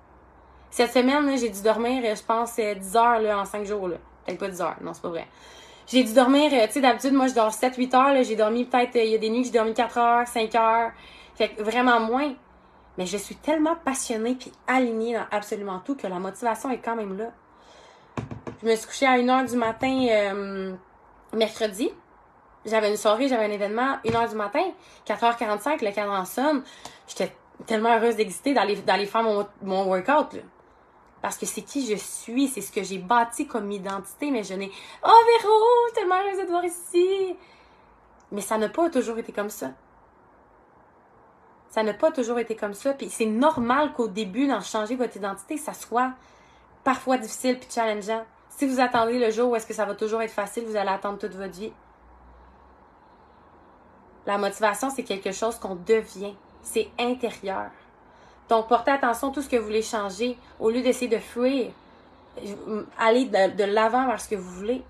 Cette 0.71 0.93
semaine, 0.93 1.37
j'ai 1.37 1.49
dû 1.49 1.61
dormir, 1.61 2.03
je 2.15 2.23
pense, 2.23 2.55
10 2.55 2.61
euh, 2.61 2.99
heures 2.99 3.19
là, 3.19 3.39
en 3.39 3.45
5 3.45 3.65
jours. 3.65 3.89
Peut-être 4.25 4.39
pas 4.39 4.47
10 4.49 4.61
heures, 4.61 4.75
non, 4.81 4.93
c'est 4.93 5.01
pas 5.01 5.09
vrai. 5.09 5.27
J'ai 5.87 6.03
dû 6.03 6.13
dormir, 6.13 6.51
euh, 6.53 6.67
tu 6.67 6.73
sais, 6.73 6.81
d'habitude, 6.81 7.13
moi, 7.13 7.27
je 7.27 7.33
dors 7.33 7.51
7-8 7.51 7.95
heures. 7.95 8.23
J'ai 8.23 8.35
dormi 8.35 8.65
peut-être, 8.65 8.95
euh, 8.95 9.03
il 9.03 9.11
y 9.11 9.15
a 9.15 9.17
des 9.17 9.29
nuits 9.29 9.45
j'ai 9.45 9.51
dormi 9.51 9.73
4 9.73 9.97
heures, 9.97 10.27
5 10.27 10.53
heures. 10.55 10.91
Fait 11.35 11.51
vraiment 11.57 11.99
moins. 11.99 12.33
Mais 12.97 13.05
je 13.05 13.17
suis 13.17 13.35
tellement 13.35 13.75
passionnée 13.77 14.35
puis 14.35 14.51
alignée 14.67 15.15
dans 15.15 15.25
absolument 15.31 15.79
tout 15.79 15.95
que 15.95 16.05
la 16.05 16.19
motivation 16.19 16.69
est 16.69 16.79
quand 16.79 16.95
même 16.95 17.17
là. 17.17 17.31
Je 18.61 18.67
me 18.67 18.75
suis 18.75 18.87
couchée 18.87 19.05
à 19.05 19.17
1h 19.17 19.49
du 19.49 19.55
matin 19.55 20.07
euh, 20.09 20.75
mercredi. 21.33 21.91
J'avais 22.65 22.89
une 22.89 22.97
soirée, 22.97 23.29
j'avais 23.29 23.45
un 23.45 23.51
événement, 23.51 23.97
1h 24.03 24.29
du 24.31 24.35
matin, 24.35 24.63
4h45, 25.07 25.83
le 25.83 25.91
cadran 25.93 26.25
sonne. 26.25 26.63
J'étais 27.07 27.33
tellement 27.65 27.95
heureuse 27.95 28.17
d'exister, 28.17 28.53
d'aller, 28.53 29.05
faire 29.05 29.23
mon, 29.23 29.47
mon 29.61 29.85
workout. 29.85 30.41
Parce 31.21 31.37
que 31.37 31.45
c'est 31.45 31.61
qui 31.61 31.87
je 31.87 31.95
suis, 31.95 32.49
c'est 32.49 32.59
ce 32.59 32.71
que 32.71 32.83
j'ai 32.83 32.97
bâti 32.97 33.47
comme 33.47 33.71
identité, 33.71 34.29
mais 34.29 34.43
je 34.43 34.53
n'ai. 34.53 34.69
Oh 35.05 35.21
Véro, 35.25 35.53
je 35.87 35.93
suis 35.93 35.95
tellement 35.95 36.21
heureuse 36.21 36.39
de 36.39 36.43
te 36.43 36.49
voir 36.49 36.65
ici! 36.65 37.35
Mais 38.31 38.41
ça 38.41 38.57
n'a 38.57 38.67
pas 38.67 38.89
toujours 38.89 39.17
été 39.17 39.31
comme 39.31 39.49
ça. 39.49 39.71
Ça 41.69 41.81
n'a 41.81 41.93
pas 41.93 42.11
toujours 42.11 42.39
été 42.39 42.57
comme 42.57 42.73
ça. 42.73 42.93
Puis 42.93 43.09
c'est 43.09 43.25
normal 43.25 43.93
qu'au 43.93 44.09
début, 44.09 44.47
dans 44.47 44.59
changer 44.59 44.95
votre 44.97 45.15
identité, 45.15 45.55
ça 45.55 45.73
soit 45.73 46.11
parfois 46.83 47.17
difficile 47.17 47.57
puis 47.57 47.69
challengeant. 47.73 48.25
Si 48.59 48.67
vous 48.67 48.81
attendez 48.81 49.17
le 49.17 49.31
jour 49.31 49.51
où 49.51 49.55
est-ce 49.55 49.65
que 49.65 49.73
ça 49.73 49.85
va 49.85 49.95
toujours 49.95 50.21
être 50.21 50.33
facile, 50.33 50.65
vous 50.65 50.75
allez 50.75 50.89
attendre 50.89 51.17
toute 51.17 51.33
votre 51.33 51.57
vie. 51.57 51.71
La 54.25 54.37
motivation, 54.37 54.89
c'est 54.89 55.03
quelque 55.03 55.31
chose 55.31 55.55
qu'on 55.55 55.75
devient. 55.75 56.35
C'est 56.61 56.89
intérieur. 56.99 57.71
Donc, 58.49 58.67
portez 58.67 58.91
attention 58.91 59.29
à 59.29 59.31
tout 59.31 59.41
ce 59.41 59.47
que 59.47 59.55
vous 59.55 59.63
voulez 59.63 59.81
changer. 59.81 60.37
Au 60.59 60.69
lieu 60.71 60.81
d'essayer 60.81 61.07
de 61.07 61.19
fuir, 61.19 61.71
allez 62.97 63.27
de, 63.27 63.63
l'avant 63.63 64.05
vers 64.07 64.19
ce 64.19 64.27
que 64.27 64.35
vous 64.35 64.51
voulez. 64.51 64.83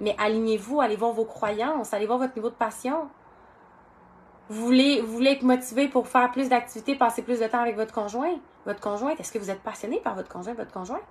Mais 0.00 0.14
alignez-vous, 0.16 0.80
allez 0.80 0.94
voir 0.94 1.10
vos 1.10 1.24
croyances, 1.24 1.92
allez 1.92 2.06
voir 2.06 2.20
votre 2.20 2.36
niveau 2.36 2.50
de 2.50 2.54
passion. 2.54 3.08
Vous 4.48 4.64
voulez, 4.64 5.00
vous 5.00 5.12
voulez 5.12 5.32
être 5.32 5.42
motivé 5.42 5.88
pour 5.88 6.06
faire 6.06 6.30
plus 6.30 6.50
d'activités, 6.50 6.94
passer 6.94 7.22
plus 7.22 7.40
de 7.40 7.48
temps 7.48 7.62
avec 7.62 7.74
votre 7.74 7.92
conjoint? 7.92 8.36
Votre 8.64 8.78
conjointe, 8.78 9.18
est-ce 9.18 9.32
que 9.32 9.40
vous 9.40 9.50
êtes 9.50 9.64
passionné 9.64 9.98
par 9.98 10.14
votre 10.14 10.28
conjoint, 10.28 10.54
votre 10.54 10.70
conjointe? 10.70 11.02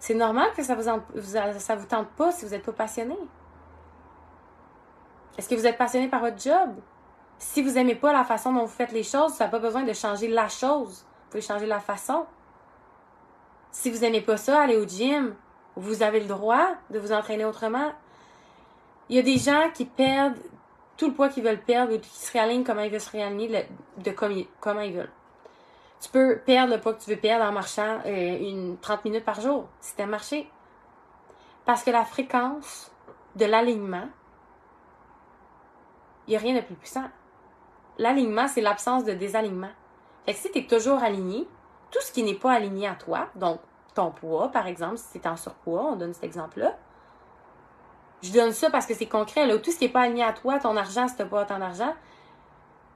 C'est 0.00 0.14
normal 0.14 0.50
que 0.56 0.62
ça 0.62 0.74
vous, 0.74 0.88
ça 1.58 1.76
vous 1.76 1.86
tente 1.86 2.08
pas 2.08 2.32
si 2.32 2.46
vous 2.46 2.50
n'êtes 2.50 2.64
pas 2.64 2.72
passionné. 2.72 3.16
Est-ce 5.36 5.48
que 5.48 5.54
vous 5.54 5.66
êtes 5.66 5.78
passionné 5.78 6.08
par 6.08 6.20
votre 6.20 6.40
job? 6.40 6.70
Si 7.38 7.62
vous 7.62 7.72
n'aimez 7.72 7.94
pas 7.94 8.12
la 8.12 8.24
façon 8.24 8.52
dont 8.52 8.62
vous 8.62 8.66
faites 8.66 8.92
les 8.92 9.02
choses, 9.02 9.34
ça 9.34 9.44
n'a 9.44 9.50
pas 9.50 9.58
besoin 9.58 9.82
de 9.82 9.92
changer 9.92 10.28
la 10.28 10.48
chose. 10.48 11.04
Vous 11.06 11.30
pouvez 11.30 11.42
changer 11.42 11.66
la 11.66 11.80
façon. 11.80 12.24
Si 13.72 13.90
vous 13.90 14.00
n'aimez 14.00 14.22
pas 14.22 14.38
ça, 14.38 14.62
aller 14.62 14.76
au 14.76 14.86
gym. 14.86 15.34
Vous 15.76 16.02
avez 16.02 16.20
le 16.20 16.26
droit 16.26 16.68
de 16.90 16.98
vous 16.98 17.12
entraîner 17.12 17.44
autrement. 17.44 17.92
Il 19.08 19.16
y 19.16 19.18
a 19.18 19.22
des 19.22 19.38
gens 19.38 19.70
qui 19.72 19.84
perdent 19.84 20.38
tout 20.96 21.08
le 21.08 21.14
poids 21.14 21.28
qu'ils 21.28 21.44
veulent 21.44 21.60
perdre 21.60 21.94
ou 21.94 21.98
qui 21.98 22.10
se 22.10 22.32
réalignent 22.32 22.64
comment 22.64 22.82
ils 22.82 22.90
veulent 22.90 23.00
se 23.00 23.10
réaligner 23.10 23.68
de 23.98 24.10
comment 24.10 24.80
ils 24.80 24.94
veulent. 24.94 25.12
Tu 26.00 26.08
peux 26.08 26.38
perdre 26.38 26.74
le 26.74 26.80
poids 26.80 26.94
que 26.94 27.02
tu 27.02 27.10
veux 27.10 27.16
perdre 27.16 27.44
en 27.44 27.52
marchant 27.52 28.00
euh, 28.06 28.38
une 28.38 28.78
30 28.78 29.04
minutes 29.04 29.24
par 29.24 29.40
jour, 29.40 29.68
si 29.80 29.94
tu 29.94 30.04
marché. 30.06 30.50
Parce 31.66 31.82
que 31.82 31.90
la 31.90 32.04
fréquence 32.04 32.90
de 33.36 33.44
l'alignement, 33.44 34.08
il 36.26 36.30
n'y 36.30 36.36
a 36.36 36.40
rien 36.40 36.54
de 36.54 36.60
plus 36.60 36.74
puissant. 36.74 37.08
L'alignement, 37.98 38.48
c'est 38.48 38.62
l'absence 38.62 39.04
de 39.04 39.12
désalignement. 39.12 39.70
Fait 40.24 40.32
que 40.32 40.38
si 40.38 40.50
tu 40.50 40.58
es 40.60 40.66
toujours 40.66 41.02
aligné, 41.02 41.46
tout 41.90 42.00
ce 42.00 42.12
qui 42.12 42.22
n'est 42.22 42.34
pas 42.34 42.52
aligné 42.52 42.88
à 42.88 42.94
toi, 42.94 43.28
donc 43.34 43.60
ton 43.94 44.10
poids, 44.10 44.48
par 44.48 44.66
exemple, 44.66 44.96
si 44.96 45.18
tu 45.18 45.18
es 45.18 45.28
en 45.28 45.36
surpoids, 45.36 45.82
on 45.92 45.96
donne 45.96 46.14
cet 46.14 46.24
exemple-là. 46.24 46.78
Je 48.22 48.32
donne 48.32 48.52
ça 48.52 48.70
parce 48.70 48.86
que 48.86 48.94
c'est 48.94 49.06
concret. 49.06 49.46
Là, 49.46 49.58
tout 49.58 49.70
ce 49.70 49.78
qui 49.78 49.86
n'est 49.86 49.92
pas 49.92 50.02
aligné 50.02 50.24
à 50.24 50.32
toi, 50.32 50.58
ton 50.58 50.76
argent, 50.76 51.08
si 51.08 51.16
tu 51.16 51.26
pas 51.26 51.44
ton 51.44 51.60
argent, 51.60 51.94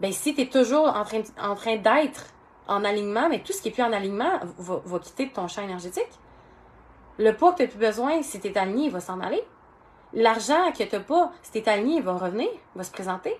ben 0.01 0.13
si 0.13 0.35
tu 0.35 0.43
es 0.43 0.47
toujours 0.47 0.89
en 0.89 1.05
train, 1.05 1.23
en 1.41 1.55
train 1.55 1.77
d'être 1.77 2.34
en 2.67 2.85
alignement, 2.85 3.29
mais 3.29 3.43
tout 3.43 3.53
ce 3.53 3.61
qui 3.63 3.69
est 3.69 3.73
plus 3.73 3.83
en 3.83 3.93
alignement 3.93 4.41
va, 4.59 4.81
va 4.85 4.99
quitter 4.99 5.31
ton 5.31 5.49
champ 5.49 5.63
énergétique. 5.63 6.11
Le 7.19 7.33
poids 7.33 7.53
que 7.53 7.59
tu 7.59 7.63
n'as 7.65 7.69
plus 7.69 7.79
besoin, 7.79 8.23
si 8.23 8.41
tu 8.41 8.49
es 8.49 8.59
aligné, 8.59 8.87
il 8.87 8.91
va 8.91 9.01
s'en 9.01 9.21
aller. 9.21 9.43
L'argent 10.13 10.73
que 10.73 10.83
tu 10.83 10.97
n'as 10.97 11.03
pas, 11.03 11.33
si 11.43 11.53
tu 11.53 11.59
es 11.59 11.69
aligné, 11.69 11.97
il 11.97 12.03
va 12.03 12.15
revenir, 12.15 12.49
il 12.53 12.79
va 12.79 12.85
se 12.85 12.91
présenter. 12.91 13.37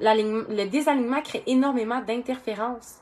Le 0.00 0.64
désalignement 0.66 1.22
crée 1.22 1.42
énormément 1.46 2.00
d'interférences. 2.00 2.98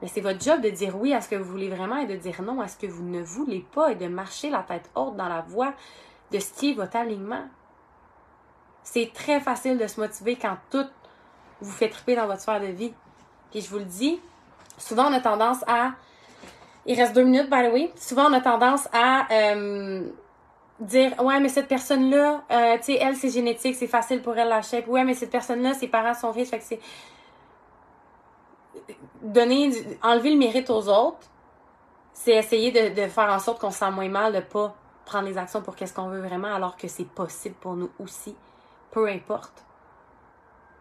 Mais 0.00 0.08
c'est 0.08 0.20
votre 0.20 0.40
job 0.40 0.60
de 0.60 0.70
dire 0.70 0.96
oui 0.96 1.12
à 1.12 1.20
ce 1.20 1.28
que 1.28 1.36
vous 1.36 1.50
voulez 1.50 1.68
vraiment 1.68 1.96
et 1.96 2.06
de 2.06 2.14
dire 2.14 2.40
non 2.42 2.60
à 2.60 2.68
ce 2.68 2.76
que 2.78 2.86
vous 2.86 3.02
ne 3.02 3.20
voulez 3.20 3.66
pas 3.74 3.92
et 3.92 3.96
de 3.96 4.06
marcher 4.06 4.48
la 4.48 4.62
tête 4.62 4.88
haute 4.94 5.16
dans 5.16 5.28
la 5.28 5.40
voie 5.42 5.74
de 6.30 6.38
ce 6.38 6.52
qui 6.52 6.70
est 6.70 6.74
votre 6.74 6.96
alignement. 6.96 7.48
C'est 8.84 9.12
très 9.12 9.40
facile 9.40 9.76
de 9.76 9.86
se 9.86 10.00
motiver 10.00 10.36
quand 10.36 10.56
tout 10.70 10.86
vous 11.60 11.72
fait 11.72 11.88
triper 11.88 12.14
dans 12.14 12.26
votre 12.26 12.40
sphère 12.40 12.60
de 12.60 12.66
vie. 12.66 12.94
Puis 13.50 13.60
je 13.62 13.70
vous 13.70 13.78
le 13.78 13.84
dis, 13.84 14.20
souvent 14.76 15.06
on 15.10 15.12
a 15.12 15.20
tendance 15.20 15.64
à. 15.66 15.92
Il 16.86 16.98
reste 16.98 17.14
deux 17.14 17.24
minutes, 17.24 17.50
by 17.50 17.68
the 17.68 17.72
way. 17.72 17.92
Souvent 17.96 18.30
on 18.30 18.32
a 18.32 18.40
tendance 18.40 18.88
à 18.92 19.26
euh, 19.30 20.08
dire 20.80 21.12
Ouais, 21.22 21.40
mais 21.40 21.48
cette 21.48 21.68
personne-là, 21.68 22.42
euh, 22.50 22.76
tu 22.78 22.84
sais, 22.84 22.98
elle, 23.00 23.16
c'est 23.16 23.30
génétique, 23.30 23.74
c'est 23.74 23.86
facile 23.86 24.22
pour 24.22 24.36
elle 24.36 24.48
la 24.48 24.62
shape. 24.62 24.88
Ouais, 24.88 25.04
mais 25.04 25.14
cette 25.14 25.30
personne-là, 25.30 25.74
ses 25.74 25.88
parents 25.88 26.14
sont 26.14 26.32
riches, 26.32 26.48
fait 26.48 26.58
que 26.58 26.64
c'est. 26.64 26.80
Donner, 29.20 29.70
enlever 30.02 30.30
le 30.30 30.38
mérite 30.38 30.70
aux 30.70 30.88
autres, 30.88 31.26
c'est 32.12 32.36
essayer 32.36 32.70
de, 32.70 33.00
de, 33.00 33.08
faire 33.08 33.30
en 33.30 33.38
sorte 33.38 33.60
qu'on 33.60 33.70
se 33.70 33.78
sent 33.78 33.90
moins 33.90 34.08
mal 34.08 34.32
de 34.32 34.40
pas 34.40 34.74
prendre 35.04 35.26
les 35.26 35.36
actions 35.36 35.60
pour 35.60 35.74
qu'est-ce 35.74 35.92
qu'on 35.92 36.08
veut 36.08 36.20
vraiment, 36.20 36.54
alors 36.54 36.76
que 36.76 36.88
c'est 36.88 37.04
possible 37.04 37.56
pour 37.56 37.74
nous 37.74 37.90
aussi. 37.98 38.34
Peu 38.90 39.08
importe. 39.08 39.64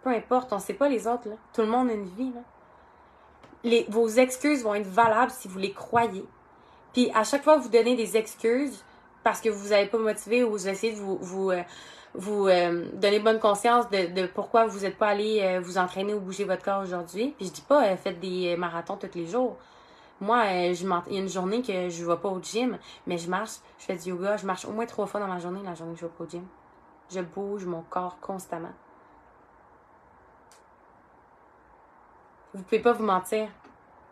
Peu 0.04 0.12
importe, 0.12 0.54
on 0.54 0.60
sait 0.60 0.76
pas 0.76 0.88
les 0.88 1.08
autres, 1.08 1.28
là. 1.28 1.36
Tout 1.54 1.62
le 1.62 1.68
monde 1.68 1.90
a 1.90 1.94
une 1.94 2.08
vie, 2.08 2.32
là 2.34 2.42
vos 3.90 4.08
excuses 4.08 4.64
vont 4.64 4.76
être 4.76 4.88
valables 4.88 5.32
si 5.32 5.48
vous 5.48 5.60
les 5.60 5.72
croyez. 5.72 6.26
Puis 6.94 7.12
à 7.14 7.24
chaque 7.24 7.44
fois 7.44 7.58
vous 7.58 7.70
donnez 7.70 7.96
des 7.96 8.18
excuses 8.18 8.84
parce 9.24 9.42
que 9.42 9.50
vous 9.50 9.70
n'avez 9.70 9.88
pas 9.88 9.98
motivé 9.98 10.44
ou 10.44 10.52
vous 10.52 10.68
essayez 10.70 10.94
de 10.94 11.00
vous, 11.00 11.18
vous, 11.18 11.52
euh, 11.52 11.64
euh, 12.16 12.90
donner 12.94 13.20
bonne 13.20 13.40
conscience 13.40 13.90
de, 13.90 14.26
pourquoi 14.28 14.66
vous 14.66 14.80
n'êtes 14.80 14.98
pas 14.98 15.10
allé 15.10 15.42
euh, 15.42 15.60
vous 15.60 15.78
entraîner 15.78 16.14
ou 16.14 16.20
bouger 16.20 16.46
votre 16.46 16.64
corps 16.64 16.82
aujourd'hui. 16.82 17.34
Puis 17.38 17.48
je 17.48 17.52
dis 17.52 17.62
pas 17.62 17.96
faites 17.98 18.20
des 18.20 18.56
marathons 18.56 18.98
tous 18.98 19.10
les 19.16 19.28
jours. 19.28 19.58
Moi, 20.20 20.74
je 20.74 20.84
il 21.08 21.14
y 21.14 21.18
a 21.18 21.22
une 21.22 21.30
journée 21.30 21.62
que 21.62 21.90
je 21.90 22.04
ne 22.04 22.10
vais 22.10 22.18
pas 22.18 22.30
au 22.30 22.42
gym, 22.42 22.78
mais 23.06 23.18
je 23.18 23.30
marche, 23.30 23.58
je 23.78 23.86
fais 23.86 23.96
du 23.96 24.10
yoga, 24.10 24.38
je 24.38 24.48
marche 24.48 24.66
au 24.66 24.72
moins 24.72 24.86
trois 24.88 25.06
fois 25.06 25.20
dans 25.20 25.28
ma 25.28 25.40
journée, 25.40 25.60
la 25.64 25.76
journée 25.76 25.94
que 25.94 26.00
je 26.00 26.06
vais 26.06 26.12
pas 26.18 26.24
au 26.24 26.28
gym. 26.28 26.46
Je 27.12 27.20
bouge 27.20 27.66
mon 27.66 27.84
corps 27.84 28.18
constamment. 28.20 28.74
Vous 32.54 32.64
pouvez 32.64 32.80
pas 32.80 32.94
vous 32.94 33.04
mentir. 33.04 33.48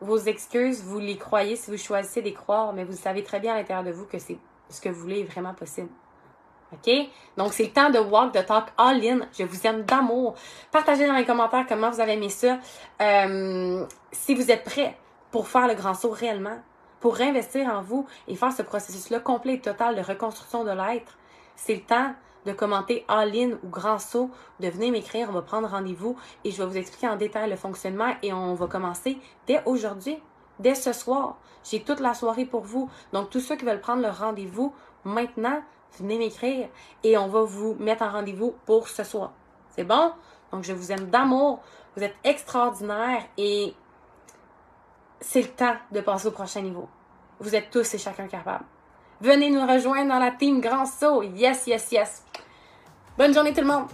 Vos 0.02 0.18
excuses, 0.18 0.84
vous 0.84 1.00
les 1.00 1.18
croyez 1.18 1.56
si 1.56 1.72
vous 1.72 1.78
choisissez 1.78 2.22
les 2.22 2.34
croire, 2.34 2.74
mais 2.74 2.84
vous 2.84 2.96
savez 2.96 3.24
très 3.24 3.40
bien 3.40 3.54
à 3.54 3.58
l'intérieur 3.58 3.84
de 3.84 3.92
vous 3.92 4.06
que 4.06 4.20
c'est 4.20 4.38
ce 4.70 4.82
que 4.82 4.90
vous 4.90 5.02
voulez 5.02 5.22
est 5.22 5.24
vraiment 5.24 5.54
possible. 5.54 5.90
OK? 6.74 6.92
Donc, 7.38 7.54
c'est 7.54 7.64
le 7.64 7.72
temps 7.72 7.90
de 7.90 8.00
walk, 8.00 8.34
de 8.34 8.42
talk 8.42 8.66
all 8.78 9.04
in. 9.06 9.20
Je 9.38 9.44
vous 9.44 9.66
aime 9.66 9.84
d'amour. 9.84 10.36
Partagez 10.72 11.08
dans 11.08 11.16
les 11.16 11.26
commentaires 11.26 11.66
comment 11.68 11.90
vous 11.90 12.02
avez 12.02 12.14
aimé 12.14 12.30
ça. 12.30 12.60
Euh, 13.02 13.86
si 14.12 14.36
vous 14.36 14.52
êtes 14.52 14.64
prêts 14.64 14.98
pour 15.32 15.48
faire 15.48 15.68
le 15.68 15.76
grand 15.76 15.94
saut 15.94 16.10
réellement, 16.10 16.60
pour 17.00 17.16
réinvestir 17.16 17.68
en 17.68 17.82
vous 17.82 18.08
et 18.28 18.36
faire 18.36 18.52
ce 18.52 18.64
processus-là 18.64 19.20
complet 19.20 19.56
et 19.56 19.62
total 19.62 19.96
de 19.96 20.02
reconstruction 20.02 20.64
de 20.64 20.72
l'être, 20.72 21.18
c'est 21.56 21.76
le 21.76 21.82
temps 21.82 22.14
de 22.46 22.54
commenter 22.54 23.06
all-in 23.08 23.58
ou 23.64 23.70
grand 23.70 24.00
saut, 24.00 24.30
de 24.60 24.68
venir 24.68 24.92
m'écrire, 24.92 25.28
on 25.30 25.34
va 25.34 25.42
prendre 25.42 25.68
rendez-vous 25.68 26.16
et 26.44 26.52
je 26.52 26.62
vais 26.62 26.70
vous 26.70 26.78
expliquer 26.78 27.08
en 27.10 27.16
détail 27.16 27.50
le 27.50 27.56
fonctionnement 27.56 28.14
et 28.22 28.34
on 28.34 28.54
va 28.54 28.68
commencer 28.68 29.18
dès 29.48 29.62
aujourd'hui, 29.66 30.18
dès 30.60 30.76
ce 30.76 30.94
soir. 30.94 31.38
J'ai 31.64 31.82
toute 31.82 32.00
la 32.00 32.14
soirée 32.14 32.46
pour 32.46 32.62
vous. 32.62 32.90
Donc, 33.12 33.30
tous 33.30 33.40
ceux 33.40 33.56
qui 33.56 33.66
veulent 33.66 33.82
prendre 33.82 34.04
le 34.04 34.10
rendez-vous 34.10 34.74
maintenant, 35.04 35.62
venez 36.00 36.18
m'écrire 36.18 36.70
et 37.04 37.18
on 37.18 37.28
va 37.28 37.42
vous 37.42 37.76
mettre 37.80 38.04
en 38.04 38.12
rendez-vous 38.12 38.56
pour 38.66 38.88
ce 38.88 39.04
soir. 39.04 39.34
C'est 39.70 39.84
bon? 39.84 40.12
Donc, 40.52 40.64
je 40.64 40.74
vous 40.74 40.92
aime 40.92 41.10
d'amour. 41.10 41.60
Vous 41.96 42.04
êtes 42.04 42.16
extraordinaires 42.24 43.24
et 43.38 43.74
c'est 45.20 45.42
le 45.42 45.48
temps 45.48 45.76
de 45.92 46.02
passer 46.02 46.28
au 46.28 46.32
prochain 46.32 46.62
niveau. 46.62 46.88
Vous 47.40 47.56
êtes 47.56 47.72
tous 47.72 47.94
et 47.94 47.98
chacun 47.98 48.28
capables. 48.28 48.66
Venez 49.22 49.50
nous 49.50 49.66
rejoindre 49.66 50.10
dans 50.10 50.20
la 50.20 50.32
team 50.32 50.60
Grand 50.60 50.86
Saut. 50.86 51.24
Yes, 51.24 51.68
yes, 51.68 51.88
yes. 51.92 52.24
Bonne 53.18 53.34
journée 53.34 53.54
tout 53.54 53.62
le 53.62 53.68
monde. 53.68 53.86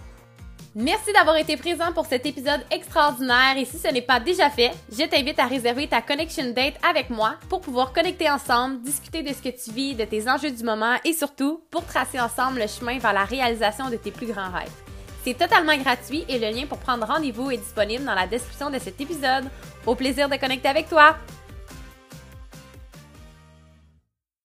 Merci 0.74 1.12
d'avoir 1.12 1.36
été 1.36 1.56
présent 1.56 1.92
pour 1.92 2.06
cet 2.06 2.26
épisode 2.26 2.64
extraordinaire 2.70 3.56
et 3.58 3.64
si 3.64 3.78
ce 3.78 3.88
n'est 3.88 4.02
pas 4.02 4.18
déjà 4.18 4.48
fait, 4.48 4.72
je 4.90 5.04
t'invite 5.04 5.38
à 5.38 5.46
réserver 5.46 5.86
ta 5.86 6.00
connection 6.00 6.50
date 6.52 6.74
avec 6.88 7.10
moi 7.10 7.34
pour 7.50 7.60
pouvoir 7.60 7.92
connecter 7.92 8.28
ensemble, 8.30 8.80
discuter 8.80 9.22
de 9.22 9.28
ce 9.28 9.42
que 9.42 9.50
tu 9.50 9.70
vis, 9.70 9.94
de 9.94 10.04
tes 10.04 10.28
enjeux 10.30 10.50
du 10.50 10.64
moment 10.64 10.96
et 11.04 11.12
surtout 11.12 11.62
pour 11.70 11.84
tracer 11.84 12.18
ensemble 12.18 12.58
le 12.58 12.66
chemin 12.66 12.98
vers 12.98 13.12
la 13.12 13.24
réalisation 13.24 13.90
de 13.90 13.96
tes 13.96 14.10
plus 14.10 14.26
grands 14.26 14.50
rêves. 14.50 14.72
C'est 15.24 15.38
totalement 15.38 15.76
gratuit 15.76 16.24
et 16.28 16.38
le 16.38 16.48
lien 16.48 16.66
pour 16.66 16.78
prendre 16.78 17.06
rendez-vous 17.06 17.50
est 17.50 17.58
disponible 17.58 18.04
dans 18.04 18.14
la 18.14 18.26
description 18.26 18.70
de 18.70 18.78
cet 18.78 19.00
épisode. 19.00 19.44
Au 19.86 19.94
plaisir 19.94 20.28
de 20.28 20.36
connecter 20.36 20.68
avec 20.68 20.88
toi! 20.88 21.16